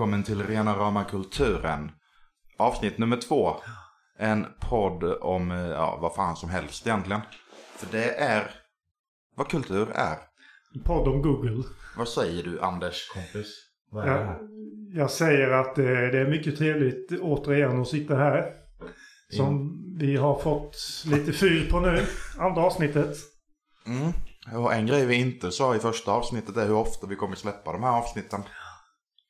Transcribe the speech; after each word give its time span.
välkommen 0.00 0.22
till 0.22 0.42
Rena 0.42 0.76
Rama 0.76 1.04
Kulturen. 1.04 1.90
Avsnitt 2.56 2.98
nummer 2.98 3.16
två. 3.16 3.56
En 4.18 4.46
podd 4.60 5.04
om, 5.04 5.50
eh, 5.50 5.58
ja, 5.58 5.98
vad 6.02 6.14
fan 6.14 6.36
som 6.36 6.48
helst 6.50 6.86
egentligen. 6.86 7.20
För 7.76 7.86
det 7.92 8.14
är 8.14 8.50
vad 9.36 9.48
kultur 9.48 9.88
är. 9.94 10.16
En 10.74 10.82
podd 10.84 11.08
om 11.08 11.22
Google. 11.22 11.64
Vad 11.96 12.08
säger 12.08 12.42
du 12.42 12.60
Anders? 12.60 13.10
Kompis, 13.14 13.46
vad 13.90 14.04
är 14.04 14.10
det 14.10 14.16
Jag, 14.16 14.26
här? 14.26 14.38
jag 14.94 15.10
säger 15.10 15.50
att 15.50 15.78
eh, 15.78 15.84
det 15.84 16.18
är 16.18 16.30
mycket 16.30 16.58
trevligt 16.58 17.12
återigen 17.20 17.80
att 17.80 17.88
sitta 17.88 18.16
här. 18.16 18.52
Som 19.36 19.78
vi 19.98 20.16
har 20.16 20.38
fått 20.38 20.76
lite 21.06 21.32
fyr 21.32 21.70
på 21.70 21.80
nu. 21.80 22.06
Andra 22.38 22.62
avsnittet. 22.62 23.16
Mm. 23.86 24.12
Och 24.62 24.74
en 24.74 24.86
grej 24.86 25.06
vi 25.06 25.14
inte 25.14 25.50
sa 25.50 25.76
i 25.76 25.78
första 25.78 26.12
avsnittet 26.12 26.56
är 26.56 26.66
hur 26.66 26.76
ofta 26.76 27.06
vi 27.06 27.16
kommer 27.16 27.36
släppa 27.36 27.72
de 27.72 27.82
här 27.82 27.98
avsnitten. 27.98 28.42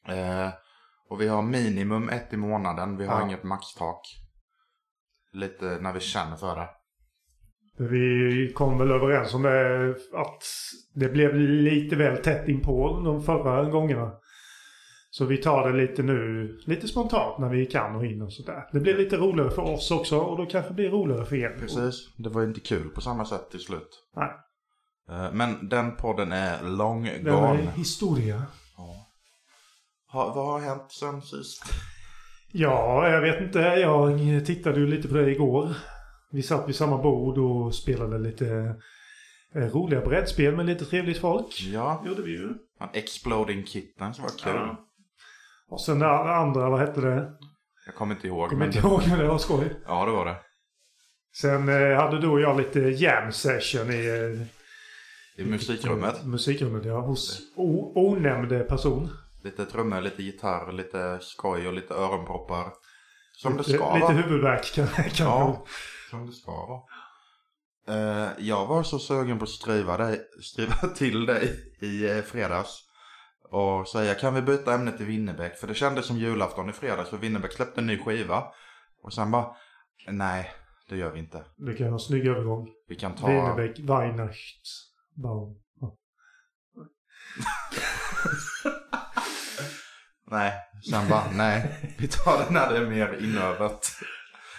Eh, 0.09 0.49
och 1.11 1.21
vi 1.21 1.29
har 1.29 1.43
minimum 1.43 2.09
ett 2.09 2.33
i 2.33 2.37
månaden. 2.37 2.97
Vi 2.97 3.07
har 3.07 3.21
Ja. 3.21 3.27
inget 3.27 3.45
maxtak. 3.45 4.01
Lite 5.33 5.65
när 5.81 5.93
vi 5.93 6.01
känner 6.01 6.37
för 6.37 6.57
det. 6.57 6.69
Vi 7.91 8.53
kom 8.55 8.79
väl 8.79 8.91
överens 8.91 9.35
om 9.35 9.43
det 9.43 9.91
att 10.15 10.43
det 10.95 11.09
blev 11.09 11.35
lite 11.37 11.97
väl 11.97 12.17
tätt 12.23 12.49
inpå 12.49 13.01
de 13.05 13.23
förra 13.23 13.65
gångerna. 13.71 14.13
Så 15.13 15.25
vi 15.25 15.37
tar 15.37 15.71
det 15.71 15.77
lite 15.77 16.03
nu, 16.03 16.49
lite 16.67 16.89
spontant 16.89 17.39
när 17.39 17.49
vi 17.49 17.67
kan 17.67 17.97
och 17.97 18.05
hinner 18.07 18.25
och 18.25 18.33
sådär. 18.33 18.69
Det 18.73 18.81
blir 18.81 18.97
lite 18.99 19.17
roligare 19.17 19.51
för 19.51 19.63
oss 19.63 19.91
också 19.91 20.19
och 20.19 20.37
då 20.37 20.47
kanske 20.47 20.71
det 20.71 20.75
blir 20.75 20.91
roligare 20.91 21.25
för 21.25 21.37
er. 21.37 21.57
Precis. 21.61 21.95
Det 22.17 22.29
var 22.29 22.43
inte 22.43 22.61
kul 22.61 22.89
på 22.89 23.01
samma 23.01 23.25
sätt 23.25 23.51
till 23.51 23.61
slut. 23.61 23.89
Nej. 24.17 24.31
Eh, 25.11 25.33
men 25.33 25.69
den 25.69 25.97
podden 25.97 26.33
är 26.33 26.63
long 26.63 27.03
Det 27.05 27.11
är 27.11 27.23
gone. 27.23 27.71
historia. 27.77 28.43
Ha, 30.13 30.33
vad 30.35 30.47
har 30.47 30.61
hänt 30.61 30.93
sen 30.93 31.23
sist? 31.23 31.63
Ja, 32.53 33.09
jag 33.09 33.21
vet 33.21 33.41
inte. 33.41 33.59
Jag 33.59 34.19
tittade 34.47 34.81
ju 34.81 34.87
lite 34.87 35.09
på 35.09 35.15
det 35.15 35.31
igår. 35.31 35.69
Vi 36.33 36.43
satt 36.43 36.69
vid 36.69 36.77
samma 36.77 36.99
bord 37.03 37.39
och 37.39 37.75
spelade 37.75 38.19
lite 38.19 38.75
eh, 39.55 39.63
roliga 39.63 40.01
brädspel 40.01 40.57
med 40.57 40.67
lite 40.67 40.85
trevligt 40.85 41.19
folk. 41.19 41.61
Ja, 41.73 42.03
gjorde 42.07 42.23
vi 42.23 42.31
ju. 42.31 42.49
Exploding 42.93 43.67
Kittens 43.67 44.19
var 44.19 44.29
kul. 44.29 44.53
Ja. 44.55 44.87
Och 45.69 45.81
sen 45.81 45.99
det 45.99 46.09
andra, 46.37 46.71
vad 46.71 46.81
hette 46.81 47.01
det? 47.01 47.33
Jag 47.87 47.95
kommer 47.95 48.15
inte 48.15 48.27
ihåg. 48.27 48.49
Kommer 48.49 48.67
men 48.67 48.77
inte 48.77 48.87
ihåg 48.89 49.03
men 49.09 49.19
det 49.19 49.29
var 49.29 49.39
skoj. 49.39 49.73
Ja, 49.87 50.07
det 50.07 50.13
var 50.13 50.25
det. 50.25 50.37
Sen 51.37 51.69
eh, 51.69 51.97
hade 51.97 52.21
du 52.21 52.29
och 52.29 52.41
jag 52.41 52.57
lite 52.57 52.81
jam 52.81 53.33
session 53.33 53.91
i 53.91 54.07
eh, 55.37 55.45
I 55.45 55.49
musikrummet. 55.49 56.25
musikrummet, 56.25 56.85
ja. 56.85 57.01
Hos 57.01 57.41
onämnd 57.95 58.69
person. 58.69 59.09
Lite 59.43 59.67
trummor, 59.67 60.01
lite 60.01 60.23
gitarr, 60.23 60.73
lite 60.73 61.19
skoj 61.21 61.69
och 61.69 61.75
lite 61.75 61.95
öronproppar. 61.95 62.73
Som 63.33 63.53
det 63.53 63.59
lite, 63.59 63.73
ska 63.73 63.95
lite 63.95 64.13
huvudvärk 64.13 64.75
kan, 64.75 64.87
kan 64.87 65.27
Ja, 65.27 65.65
som 66.11 66.27
det 66.27 66.33
ska 66.33 66.51
vara. 66.51 66.81
Eh, 67.89 68.29
jag 68.39 68.67
var 68.67 68.83
så 68.83 68.99
sugen 68.99 69.39
på 69.39 69.45
att 69.45 69.51
skriva, 69.51 69.97
dig, 69.97 70.21
skriva 70.41 70.75
till 70.97 71.27
dig 71.27 71.75
i 71.81 72.11
eh, 72.11 72.23
fredags. 72.23 72.87
Och 73.51 73.89
säga 73.89 74.15
kan 74.15 74.35
vi 74.35 74.43
byta 74.43 74.75
ämne 74.75 74.93
till 74.93 75.07
Winnerbäck? 75.07 75.59
För 75.59 75.67
det 75.67 75.75
kändes 75.75 76.07
som 76.07 76.17
julafton 76.17 76.71
i 76.71 76.73
fredags 76.73 77.11
för 77.11 77.17
Winnerbäck 77.17 77.53
släppte 77.53 77.81
en 77.81 77.87
ny 77.87 77.99
skiva. 77.99 78.45
Och 79.03 79.13
sen 79.13 79.31
bara, 79.31 79.57
nej 80.09 80.51
det 80.89 80.97
gör 80.97 81.13
vi 81.13 81.19
inte. 81.19 81.45
Det 81.57 81.75
kan 81.75 81.87
vara 81.87 81.95
en 81.95 82.01
snygg 82.01 82.27
övergång. 82.27 82.69
Vi 82.89 82.97
kan 82.97 83.15
ta... 83.15 83.27
Winnerbäck, 83.27 83.79
Weihnachtsbaum. 83.79 85.57
Ja. 90.31 90.37
Nej, 90.37 90.53
sen 90.91 91.09
bara, 91.09 91.25
nej. 91.33 91.71
Vi 91.99 92.09
tar 92.09 92.39
det 92.39 92.51
när 92.51 92.71
det 92.73 92.77
är 92.77 92.87
mer 92.87 93.19
inövat. 93.25 93.93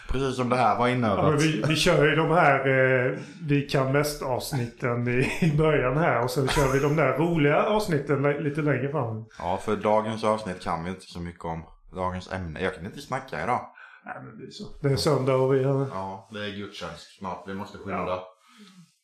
Precis 0.09 0.35
som 0.35 0.49
det 0.49 0.55
här 0.55 0.77
var 0.77 0.87
Ja, 0.87 0.93
inövat. 0.95 1.41
vi, 1.41 1.63
vi 1.67 1.75
kör 1.75 2.05
ju 2.05 2.15
de 2.15 2.31
här 2.31 2.59
eh, 2.67 3.17
Vi 3.47 3.61
kan 3.61 3.91
mest 3.91 4.21
avsnitten 4.21 5.07
i, 5.07 5.37
i 5.41 5.57
början 5.57 5.97
här 5.97 6.23
och 6.23 6.31
sen 6.31 6.47
kör 6.47 6.73
vi 6.73 6.79
de 6.79 6.95
där 6.95 7.17
roliga 7.17 7.63
avsnitten 7.63 8.23
li- 8.23 8.43
lite 8.43 8.61
längre 8.61 8.91
fram. 8.91 9.25
Ja, 9.39 9.57
för 9.57 9.75
dagens 9.75 10.23
avsnitt 10.23 10.63
kan 10.63 10.83
vi 10.83 10.89
inte 10.89 11.05
så 11.05 11.19
mycket 11.19 11.45
om. 11.45 11.63
Dagens 11.95 12.31
ämne. 12.31 12.61
Jag 12.63 12.75
kan 12.75 12.85
inte 12.85 13.01
snacka 13.01 13.43
idag. 13.43 13.61
Nej, 14.05 14.15
men 14.23 14.37
det 14.39 14.45
är 14.45 14.51
så. 14.51 14.63
Det 14.81 14.91
är 14.91 14.95
söndag 14.95 15.35
och 15.35 15.53
vi 15.53 15.63
har... 15.63 15.87
Ja, 15.93 16.29
det 16.33 16.39
är 16.45 16.49
gudstjänst 16.57 17.17
snart. 17.19 17.43
Vi 17.47 17.53
måste 17.53 17.77
skynda. 17.77 18.19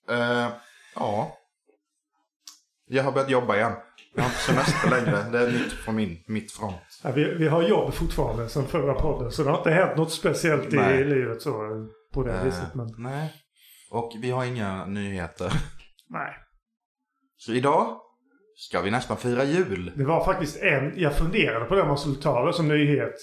Eh, 0.10 0.48
ja. 0.96 1.38
Jag 2.90 3.04
har 3.04 3.12
börjat 3.12 3.30
jobba 3.30 3.56
igen. 3.56 3.74
Jag 4.18 4.24
har 4.24 4.30
inte 4.30 4.42
semester 4.42 4.90
längre. 4.90 5.24
Det 5.32 5.40
är 5.40 5.52
nytt 5.52 5.72
från 5.74 5.96
min, 5.96 6.24
mitt 6.28 6.52
front. 6.52 6.76
Ja, 7.04 7.12
vi, 7.12 7.36
vi 7.36 7.48
har 7.48 7.62
jobb 7.64 7.94
fortfarande 7.94 8.50
sen 8.50 8.66
förra 8.68 8.94
podden 8.94 9.32
så 9.32 9.44
det 9.44 9.50
har 9.50 9.58
inte 9.58 9.72
hänt 9.72 9.98
något 9.98 10.12
speciellt 10.12 10.74
i 10.74 10.76
Nej. 10.76 11.04
livet 11.04 11.42
så 11.42 11.52
på 12.14 12.24
det 12.24 12.34
Eh, 12.34 12.44
viset. 12.44 12.76
Men 12.76 12.88
Nej. 12.98 13.34
Och 13.92 14.12
vi 14.22 14.32
har 14.32 14.46
inga 14.46 14.86
nyheter. 14.86 15.52
nej. 16.10 16.34
Så 17.38 17.54
idag 17.54 17.98
ska 18.56 18.82
vi 18.82 18.92
nästan 18.92 19.18
fira 19.18 19.44
jul. 19.44 19.92
Det 19.96 20.06
var 20.06 20.26
faktiskt 20.26 20.58
en, 20.64 20.94
jag 20.96 21.16
funderade 21.16 21.66
på 21.66 21.76
det 21.76 21.86
man 21.86 21.98
skulle 21.98 22.16
ta 22.16 22.46
det 22.46 22.54
som 22.54 22.68
nyhet. 22.68 23.16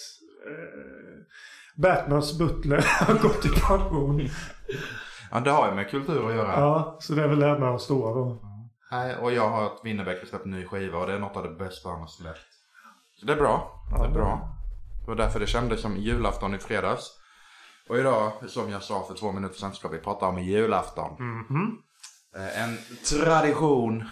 Eh, 0.48 1.82
Batmans 1.82 2.38
butler 2.38 2.84
har 3.06 3.14
gått 3.14 3.46
i 3.46 3.48
pension. 3.48 4.28
Ja, 5.30 5.40
det 5.40 5.50
har 5.50 5.68
ju 5.68 5.74
med 5.74 5.90
kultur 5.90 6.28
att 6.28 6.34
göra. 6.34 6.52
Ja, 6.52 6.96
så 7.00 7.14
det 7.14 7.22
är 7.22 7.28
väl 7.28 7.40
det 7.40 7.48
enda 7.48 7.78
stora 7.78 8.14
då. 8.14 8.42
Nej, 8.94 9.16
och 9.16 9.32
jag 9.32 9.48
har 9.48 9.66
att 9.66 9.80
Winnerbäck 9.84 10.20
har 10.20 10.26
släppt 10.26 10.44
en 10.44 10.50
ny 10.50 10.64
skiva 10.64 10.98
och 10.98 11.06
det 11.06 11.12
är 11.12 11.18
något 11.18 11.36
av 11.36 11.42
det 11.42 11.64
bästa 11.64 11.88
han 11.88 12.00
har 12.00 12.06
släppt. 12.06 12.46
Så 13.20 13.26
det 13.26 13.32
är 13.32 13.36
bra. 13.36 13.82
Det 13.98 14.04
är 14.04 14.10
bra. 14.10 14.48
Det 15.00 15.10
var 15.10 15.16
därför 15.16 15.40
det 15.40 15.46
kändes 15.46 15.80
som 15.80 15.96
julafton 15.96 16.54
i 16.54 16.58
fredags. 16.58 17.10
Och 17.88 17.98
idag, 17.98 18.32
som 18.46 18.70
jag 18.70 18.82
sa 18.82 19.04
för 19.08 19.14
två 19.14 19.32
minuter 19.32 19.54
sedan, 19.54 19.72
ska 19.72 19.88
vi 19.88 19.98
prata 19.98 20.26
om 20.26 20.38
julafton. 20.38 21.12
Mhm. 21.18 21.78
Eh, 22.36 22.62
En 22.62 22.76
tradition. 23.10 24.04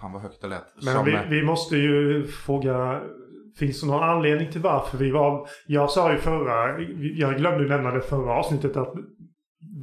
Fan 0.00 0.12
vad 0.12 0.22
högt 0.22 0.40
det 0.40 0.48
lät. 0.48 0.64
Men 0.82 0.94
som, 0.94 1.04
vi, 1.04 1.18
vi 1.28 1.42
måste 1.42 1.76
ju 1.76 2.26
fråga. 2.26 3.00
Finns 3.58 3.80
det 3.80 3.86
någon 3.86 4.02
anledning 4.02 4.52
till 4.52 4.60
varför 4.60 4.98
vi 4.98 5.10
var... 5.10 5.48
Jag 5.66 5.90
sa 5.90 6.12
ju 6.12 6.18
förra... 6.18 6.80
Jag 7.16 7.36
glömde 7.36 7.68
nämna 7.68 7.90
det 7.90 8.00
förra 8.00 8.32
avsnittet 8.32 8.76
att 8.76 8.92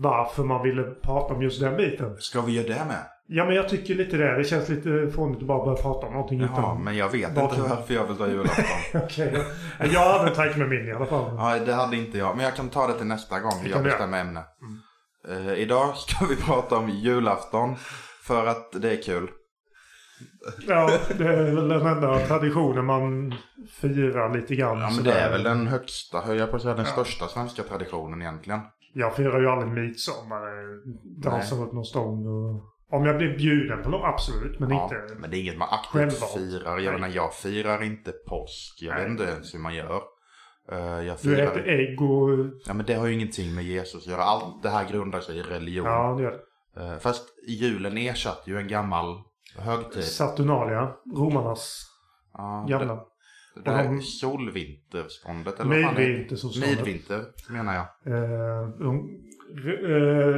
varför 0.01 0.43
man 0.43 0.63
ville 0.63 0.83
prata 0.83 1.33
om 1.33 1.41
just 1.41 1.61
den 1.61 1.77
biten. 1.77 2.17
Ska 2.17 2.41
vi 2.41 2.51
göra 2.51 2.67
det 2.67 2.85
med? 2.85 3.14
Ja 3.27 3.45
men 3.45 3.55
jag 3.55 3.69
tycker 3.69 3.95
lite 3.95 4.17
det. 4.17 4.37
Det 4.37 4.43
känns 4.43 4.69
lite 4.69 5.11
fånigt 5.15 5.41
att 5.41 5.47
bara 5.47 5.65
börja 5.65 5.81
prata 5.81 6.07
om 6.07 6.13
någonting 6.13 6.39
Jaha, 6.41 6.49
utan... 6.59 6.83
men 6.83 6.97
jag 6.97 7.09
vet 7.09 7.35
Vad- 7.35 7.43
inte 7.49 7.61
varför 7.69 7.93
jag 7.93 8.07
vill 8.07 8.17
ta 8.17 8.27
julafton. 8.27 8.65
Okej. 9.03 9.43
Jag 9.93 10.13
hade 10.17 10.29
en 10.29 10.35
tanke 10.35 10.59
med 10.59 10.69
min 10.69 10.87
i 10.87 10.91
alla 10.91 11.05
fall. 11.05 11.35
Ja, 11.37 11.59
det 11.65 11.73
hade 11.73 11.95
inte 11.97 12.17
jag. 12.17 12.35
Men 12.35 12.45
jag 12.45 12.55
kan 12.55 12.69
ta 12.69 12.87
det 12.87 12.93
till 12.93 13.07
nästa 13.07 13.39
gång 13.39 13.53
jag 13.71 13.83
bestämmer 13.83 14.21
ämne. 14.21 14.43
Eh, 15.29 15.53
idag 15.53 15.95
ska 15.97 16.25
vi 16.25 16.35
prata 16.45 16.77
om 16.77 16.89
julafton. 16.89 17.75
För 18.23 18.47
att 18.47 18.81
det 18.81 18.91
är 18.91 19.01
kul. 19.03 19.29
Ja, 20.67 20.89
det 21.17 21.23
är 21.27 21.43
väl 21.53 21.67
den 21.69 21.87
enda 21.87 22.19
traditionen 22.19 22.85
man 22.85 23.35
firar 23.81 24.33
lite 24.33 24.55
grann. 24.55 24.79
Ja, 24.79 24.89
men 24.95 25.03
det 25.03 25.11
är 25.13 25.31
väl 25.31 25.43
den 25.43 25.67
högsta, 25.67 26.19
höll 26.21 26.37
jag 26.37 26.49
på 26.49 26.55
att 26.55 26.61
säga, 26.61 26.73
den 26.75 26.85
Ja. 26.85 26.91
största 26.91 27.27
svenska 27.27 27.63
traditionen 27.63 28.21
egentligen. 28.21 28.59
Jag 28.93 29.15
firar 29.15 29.39
ju 29.41 29.49
aldrig 29.49 29.71
midsommar. 29.71 30.41
Dansar 31.23 31.63
upp 31.63 31.73
någon 31.73 31.85
stång 31.85 32.25
och... 32.27 32.63
Om 32.91 33.05
jag 33.05 33.17
blir 33.17 33.37
bjuden 33.37 33.83
på 33.83 33.89
något, 33.89 34.05
absolut. 34.05 34.59
Men 34.59 34.69
Ja, 34.69 34.83
inte... 34.83 35.15
men 35.19 35.29
det 35.31 35.37
är 35.37 35.41
inget 35.41 35.57
man 35.57 35.67
aktivt 35.71 35.91
självvalt. 35.91 36.33
firar. 36.33 36.79
Jag 36.79 36.93
menar, 36.93 37.07
jag 37.07 37.33
firar 37.33 37.83
inte 37.83 38.11
påsk. 38.11 38.77
Jag 38.81 38.93
Nej. 38.95 39.03
vet 39.03 39.11
inte 39.11 39.23
ens 39.23 39.53
hur 39.53 39.59
man 39.59 39.75
gör. 39.75 40.01
Eh, 40.71 40.77
jag 40.79 41.17
Du 41.21 41.35
firar... 41.35 41.43
äter 41.43 41.67
ägg 41.69 42.01
och... 42.01 42.29
Ja, 42.67 42.73
men 42.73 42.85
det 42.85 42.93
har 42.93 43.07
ju 43.07 43.13
ingenting 43.13 43.55
med 43.55 43.63
Jesus 43.63 44.03
att 44.05 44.11
göra. 44.11 44.21
Allt 44.23 44.63
det 44.63 44.69
här 44.69 44.89
grundar 44.89 45.19
sig 45.19 45.37
i 45.37 45.41
religion. 45.41 45.85
Ja, 45.85 46.15
det 46.17 46.23
gör 46.23 46.31
det. 46.31 46.81
Eh, 46.85 46.97
fast 46.97 47.23
julen 47.47 47.97
ersatte 47.97 48.49
ju 48.51 48.57
en 48.57 48.67
gammal 48.67 49.21
högtid. 49.57 50.03
Saturnalia. 50.03 50.91
Romarnas 51.15 51.85
Ja, 52.33 52.65
gamla. 52.69 52.95
Det, 52.95 53.61
det 53.65 53.71
här 53.71 53.83
de- 53.83 54.01
solvinterståndet 54.01 55.59
eller 55.59 55.75
vad 55.75 55.83
fan 55.83 55.95
det 55.95 56.03
är. 56.03 56.75
Midvinter 56.75 57.25
menar 57.49 57.73
jag. 57.75 57.85
De, 58.79 58.95
eh, 58.95 59.03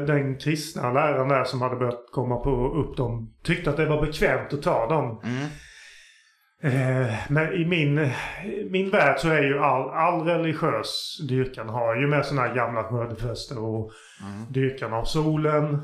den 0.07 0.37
kristna 0.37 0.91
läraren 0.93 1.27
där 1.27 1.43
som 1.43 1.61
hade 1.61 1.75
börjat 1.75 2.05
komma 2.11 2.37
på 2.37 2.73
upp 2.73 2.97
dem 2.97 3.33
tyckte 3.43 3.69
att 3.69 3.77
det 3.77 3.85
var 3.85 4.05
bekvämt 4.05 4.53
att 4.53 4.61
ta 4.61 4.87
dem. 4.87 5.21
Mm. 5.23 5.47
Eh, 6.63 7.13
men 7.29 7.53
i 7.53 7.65
min, 7.65 8.09
min 8.71 8.89
värld 8.89 9.19
så 9.19 9.29
är 9.29 9.43
ju 9.43 9.59
all, 9.59 9.89
all 9.89 10.21
religiös 10.25 11.17
dyrkan 11.29 11.69
har 11.69 11.95
ju 11.95 12.07
med 12.07 12.25
sådana 12.25 12.47
här 12.47 12.55
gamla 12.55 12.83
skördefester 12.83 13.59
och 13.63 13.91
Mm. 14.21 14.51
dyrkan 14.53 14.93
av 14.93 15.03
solen. 15.03 15.75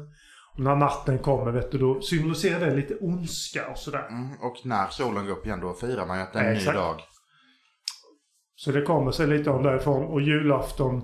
Och 0.53 0.59
när 0.59 0.75
natten 0.75 1.19
kommer 1.19 1.51
vet 1.51 1.71
du 1.71 1.77
då 1.77 2.01
symboliserar 2.01 2.59
det 2.59 2.75
lite 2.75 2.95
ondska 2.95 3.68
och 3.71 3.77
sådär. 3.77 4.07
Mm. 4.09 4.29
Och 4.41 4.56
när 4.65 4.88
solen 4.88 5.25
går 5.25 5.33
upp 5.33 5.45
igen 5.45 5.59
då 5.59 5.74
firar 5.74 6.06
man 6.06 6.18
ju 6.18 6.24
att 6.24 6.33
det 6.33 6.39
är 6.39 6.44
en 6.44 6.51
ny 6.53 6.57
Exakt. 6.57 6.77
dag. 6.77 6.95
Så 8.56 8.71
det 8.71 8.81
kommer 8.81 9.12
sig 9.12 9.27
lite 9.27 9.50
om 9.50 9.63
därifrån. 9.63 10.06
Och 10.06 10.21
julafton 10.21 11.01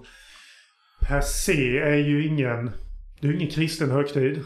per 0.99 1.21
se 1.21 1.79
är 1.79 1.95
ju 1.95 2.27
ingen... 2.27 2.71
Det 3.21 3.27
är 3.27 3.31
ju 3.31 3.35
ingen 3.37 3.51
kristen 3.51 3.91
högtid. 3.91 4.43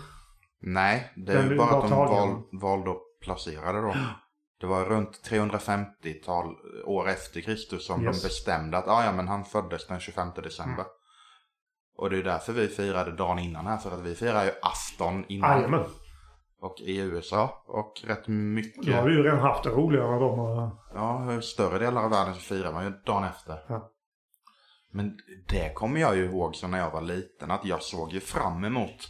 Nej, 0.62 1.12
det 1.16 1.32
är 1.34 1.50
ju 1.50 1.58
bara 1.58 1.72
bara 1.72 1.84
att 1.84 1.90
de 1.90 1.98
val, 2.00 2.42
valde 2.52 2.92
att 2.92 2.98
placera 3.22 3.72
det 3.72 3.82
då. 3.82 3.96
Det 4.60 4.68
var 4.68 4.86
runt 4.86 5.30
350-tal 5.30 6.46
år 6.86 7.10
efter 7.10 7.42
Kristus 7.42 7.86
som 7.86 8.04
Yes. 8.04 8.22
de 8.22 8.28
bestämde 8.28 8.78
att 8.78 8.88
ah, 8.88 9.06
ja, 9.06 9.12
men 9.12 9.28
han 9.28 9.46
föddes 9.46 9.88
den 9.88 10.00
25 10.00 10.28
december. 10.44 10.86
Och 11.98 12.10
det 12.10 12.18
är 12.18 12.24
därför 12.24 12.54
vi 12.54 12.68
firade 12.68 13.12
dagen 13.12 13.40
innan 13.40 13.66
här, 13.68 13.78
för 13.78 13.92
att 13.92 14.02
vi 14.02 14.16
firar 14.16 14.44
ju 14.44 14.52
afton 14.62 15.26
innan. 15.28 15.52
Jajamän. 15.58 15.84
Och 16.62 16.76
i 16.80 16.98
USA 17.00 17.64
och 17.68 17.94
rätt 18.08 18.28
mycket. 18.28 18.86
Då 18.86 18.94
har 18.94 19.04
vi 19.04 19.14
ju 19.14 19.24
redan 19.24 19.40
haft 19.40 19.64
det 19.64 19.70
roligare 19.70 20.14
än 20.14 20.20
de. 20.20 20.78
Ja, 20.94 21.42
större 21.42 21.80
delar 21.80 22.04
av 22.04 22.10
världen 22.10 22.34
så 22.34 22.40
firar 22.42 22.74
man 22.74 22.86
ju 22.86 22.92
dagen 23.06 23.24
efter. 23.24 23.58
Ja. 23.68 23.90
Men 24.94 25.18
det 25.50 25.74
kommer 25.74 26.02
jag 26.02 26.16
ju 26.16 26.26
ihåg 26.26 26.56
så 26.56 26.68
när 26.68 26.78
jag 26.80 26.92
var 26.92 27.02
liten 27.02 27.52
att 27.52 27.66
jag 27.66 27.82
såg 27.82 28.14
ju 28.14 28.20
fram 28.20 28.64
emot 28.64 29.10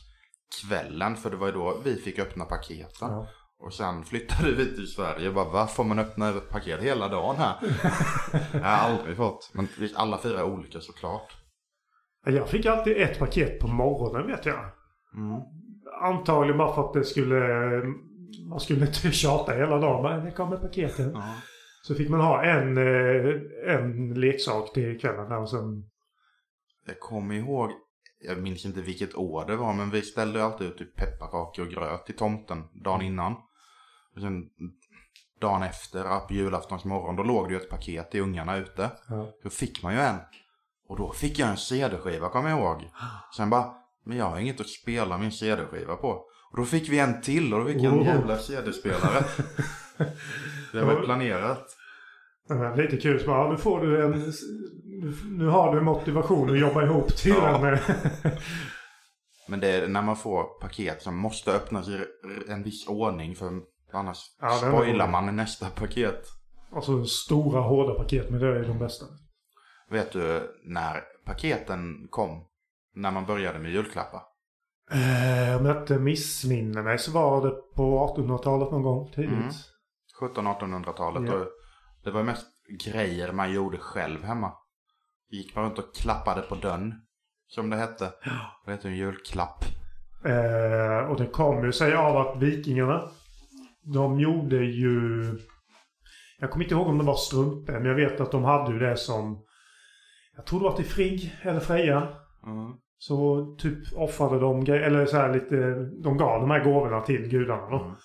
kvällen 0.62 1.16
för 1.16 1.30
det 1.30 1.38
var 1.38 1.48
ju 1.48 1.54
då 1.54 1.82
vi 1.84 1.96
fick 1.96 2.20
öppna 2.20 2.46
paketen. 2.46 3.10
Ja. 3.10 3.28
Och 3.60 3.74
sen 3.74 4.04
flyttade 4.04 4.52
vi 4.52 4.76
till 4.76 4.88
Sverige 4.88 5.28
och 5.28 5.34
bara 5.34 5.50
va, 5.50 5.68
får 5.68 5.84
man 5.84 6.00
öppna 6.00 6.34
paket 6.52 6.82
hela 6.82 7.08
dagen 7.08 7.36
här? 7.36 7.56
jag 8.54 8.60
har 8.60 8.90
aldrig 8.90 9.18
fått. 9.18 9.52
Men 9.54 9.68
alla 9.96 10.18
fyra 10.18 10.46
olika 10.46 10.80
såklart. 10.80 11.38
Jag 12.26 12.50
fick 12.50 12.66
alltid 12.66 12.98
ett 12.98 13.20
paket 13.20 13.60
på 13.60 13.68
morgonen 13.68 14.28
vet 14.28 14.46
jag. 14.46 14.60
Mm. 15.16 15.42
Antagligen 16.02 16.58
bara 16.58 16.76
för 16.76 16.88
att 16.88 16.94
det 16.94 17.04
skulle... 17.04 17.36
Man 18.50 18.60
skulle 18.60 18.86
inte 18.86 19.12
tjata 19.12 19.54
hela 19.54 19.78
dagen. 19.78 20.04
Men 20.04 20.26
det 20.26 20.32
kommer 20.32 20.58
paketen. 20.58 21.12
Ja. 21.14 21.34
Så 21.88 21.96
fick 21.96 22.10
man 22.10 22.20
ha 22.20 22.44
en, 22.44 22.78
eh, 22.78 23.76
en 23.76 24.14
leksak 24.14 24.74
till 24.74 25.00
kvällen 25.00 25.30
där 25.30 25.40
och 25.40 25.50
sen... 25.50 25.90
Jag 26.86 27.00
kommer 27.00 27.36
ihåg, 27.36 27.72
jag 28.20 28.42
minns 28.42 28.66
inte 28.66 28.82
vilket 28.82 29.16
år 29.16 29.46
det 29.46 29.56
var, 29.56 29.74
men 29.74 29.90
vi 29.90 30.02
ställde 30.02 30.44
alltid 30.44 30.68
ut 30.68 30.78
typ 30.78 30.96
pepparkakor 30.96 31.66
och 31.66 31.72
gröt 31.72 32.06
till 32.06 32.16
tomten 32.16 32.64
dagen 32.74 33.02
innan. 33.02 33.34
Och 34.16 34.22
sen 34.22 34.50
dagen 35.42 35.64
efter, 35.64 36.20
på 36.20 36.34
julaftons 36.34 36.86
morgon, 36.86 37.16
då 37.16 37.24
låg 37.24 37.48
det 37.48 37.54
ju 37.54 37.60
ett 37.60 37.70
paket 37.70 38.12
till 38.12 38.22
ungarna 38.22 38.58
ute. 38.58 38.92
Ja. 39.10 39.32
Då 39.44 39.50
fick 39.50 39.84
man 39.84 39.94
ju 39.94 40.00
en. 40.00 40.18
Och 40.88 40.98
då 40.98 41.12
fick 41.12 41.40
jag 41.40 41.50
en 41.50 41.58
CD-skiva, 41.58 42.30
kommer 42.30 42.50
jag 42.50 42.60
ihåg. 42.60 42.90
Sen 43.38 43.50
bara, 43.50 43.74
men 44.04 44.18
jag 44.18 44.26
har 44.26 44.40
inget 44.40 44.62
att 44.62 44.70
spela 44.70 45.18
min 45.18 45.32
CD-skiva 45.32 45.96
på. 45.96 46.26
Och 46.54 46.60
då 46.60 46.66
fick 46.66 46.90
vi 46.90 47.00
en 47.00 47.22
till 47.22 47.54
och 47.54 47.60
då 47.60 47.66
fick 47.66 47.82
jag 47.82 47.94
en 47.94 48.00
Oh. 48.00 48.06
jävla 48.06 48.38
CD-spelare. 48.38 49.24
det 50.74 50.82
var 50.86 51.02
planerat. 51.04 51.68
Ja, 52.50 52.76
Lite 52.76 52.98
kul. 52.98 53.20
Så 53.20 53.28
bara, 53.28 53.52
nu 53.52 53.58
får 53.58 53.82
du 53.82 54.04
en... 54.06 54.34
nu- 55.38 55.48
har 55.48 55.76
du 55.76 55.82
motivation 55.82 56.50
att 56.50 56.60
jobba 56.60 56.84
ihop 56.84 57.16
till 57.16 57.34
Ja. 57.38 57.68
en... 57.68 57.78
Men 59.48 59.60
det 59.60 59.68
är 59.68 59.88
när 59.88 60.02
man 60.02 60.16
får 60.16 60.44
paket 60.62 61.02
som 61.02 61.18
måste 61.18 61.52
öppnas 61.52 61.88
i 61.90 62.00
en 62.50 62.64
viss 62.64 62.88
ordning 62.88 63.36
för 63.36 63.52
annars 63.94 64.18
Ja, 64.42 64.50
spoilar 64.50 65.08
man 65.12 65.36
nästa 65.36 65.70
paket. 65.70 66.26
Alltså 66.76 67.06
stora 67.06 67.62
hårda 67.62 67.94
paket, 67.94 68.30
men 68.30 68.40
det 68.40 68.48
är 68.48 68.64
de 68.68 68.80
bästa. 68.80 69.06
Vet 69.90 70.12
du 70.12 70.42
när 70.66 71.02
paketen 71.26 72.08
kom? 72.10 72.46
När 72.96 73.12
man 73.12 73.26
började 73.26 73.60
med 73.60 73.72
julklappar? 73.72 74.22
Eh, 74.92 75.58
om 75.58 75.66
jag 75.66 75.78
inte 75.82 76.00
missminner 76.00 76.84
mig 76.84 76.98
så 76.98 77.12
var 77.12 77.46
det 77.46 77.52
på 77.76 78.16
1800-talet 78.18 78.72
någon 78.72 78.84
gång 78.84 79.12
tidigt. 79.12 79.32
Mm. 79.32 79.50
1700-1800-talet. 80.22 81.32
Ja. 81.32 81.46
Det 82.04 82.12
var 82.12 82.24
mest 82.24 82.48
grejer 82.84 83.32
man 83.32 83.54
gjorde 83.54 83.78
själv 83.78 84.24
hemma. 84.24 84.54
Gick 85.30 85.56
man 85.56 85.66
runt 85.66 85.80
och 85.80 85.96
klappade 85.96 86.42
på 86.42 86.56
dörren. 86.56 86.94
Som 87.48 87.70
det 87.70 87.78
hette. 87.78 88.12
Det 88.66 88.72
heter 88.72 88.90
en 88.90 88.96
julklapp. 88.96 89.66
Eh, 90.26 91.10
och 91.10 91.18
det 91.18 91.28
kom 91.28 91.66
ju 91.66 91.72
sig 91.72 91.94
av 91.94 92.18
att 92.18 92.42
vikingarna, 92.42 93.10
de 93.82 94.20
gjorde 94.20 94.58
ju... 94.58 95.24
Jag 96.40 96.52
kommer 96.52 96.66
inte 96.66 96.76
ihåg 96.76 96.88
om 96.88 96.98
det 96.98 97.04
var 97.04 97.16
strumpor, 97.16 97.74
men 97.74 97.86
jag 97.86 97.96
vet 97.96 98.20
att 98.20 98.32
de 98.32 98.44
hade 98.44 98.74
ju 98.74 98.80
det 98.80 98.98
som... 98.98 99.44
Jag 100.36 100.46
tror 100.46 100.60
det 100.60 100.66
var 100.66 100.76
till 100.76 100.86
Frigg 100.86 101.36
eller 101.42 101.60
Freja. 101.60 102.08
Mm. 102.46 102.74
Så 103.08 103.46
typ 103.60 103.78
offrade 103.96 104.40
de 104.40 104.62
eller 104.72 105.06
så 105.06 105.18
här 105.18 105.34
lite, 105.34 105.56
de 106.04 106.18
gav 106.18 106.42
de 106.42 106.52
här 106.52 106.64
gåvorna 106.64 107.02
till 107.02 107.28
gudarna 107.30 107.70
då. 107.70 107.80
Mm. 107.80 107.96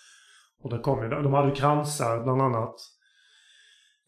Och 0.63 0.71
det 0.71 0.79
kom 0.79 1.03
ju, 1.03 1.09
de 1.09 1.33
hade 1.33 1.49
ju 1.49 1.55
kransar 1.55 2.23
bland 2.23 2.43
annat. 2.43 2.75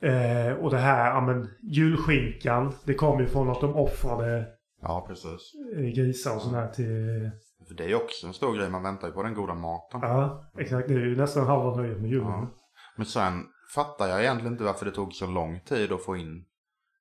Eh, 0.02 0.52
och 0.52 0.70
det 0.70 0.78
här, 0.78 1.10
ja 1.10 1.20
men 1.20 1.48
julskinkan, 1.62 2.72
det 2.84 2.94
kom 2.94 3.20
ju 3.20 3.26
från 3.26 3.50
att 3.50 3.60
de 3.60 3.76
offrade 3.76 4.46
Ja, 4.82 5.04
precis. 5.08 5.52
eh, 5.76 5.82
grisar 5.82 6.34
och 6.34 6.42
sånt 6.42 6.54
här 6.54 6.68
till... 6.68 7.30
För 7.68 7.74
det 7.74 7.84
är 7.84 7.88
ju 7.88 7.94
också 7.94 8.26
en 8.26 8.32
stor 8.32 8.56
grej. 8.56 8.70
Man 8.70 8.82
väntar 8.82 9.08
ju 9.08 9.12
på 9.14 9.22
den 9.22 9.34
goda 9.34 9.54
maten. 9.54 10.00
Ja, 10.02 10.50
exakt. 10.58 10.88
Det 10.88 10.94
är 10.94 10.98
ju 10.98 11.16
nästan 11.16 11.46
halva 11.46 11.76
nöjet 11.76 12.00
med 12.00 12.10
julen. 12.10 12.28
Ja. 12.28 12.48
Men 12.96 13.06
sen 13.06 13.44
fattar 13.74 14.06
jag 14.08 14.20
egentligen 14.20 14.52
inte 14.52 14.64
varför 14.64 14.86
det 14.86 14.92
tog 14.92 15.12
så 15.12 15.26
lång 15.26 15.60
tid 15.60 15.92
att 15.92 16.04
få 16.04 16.16
in 16.16 16.44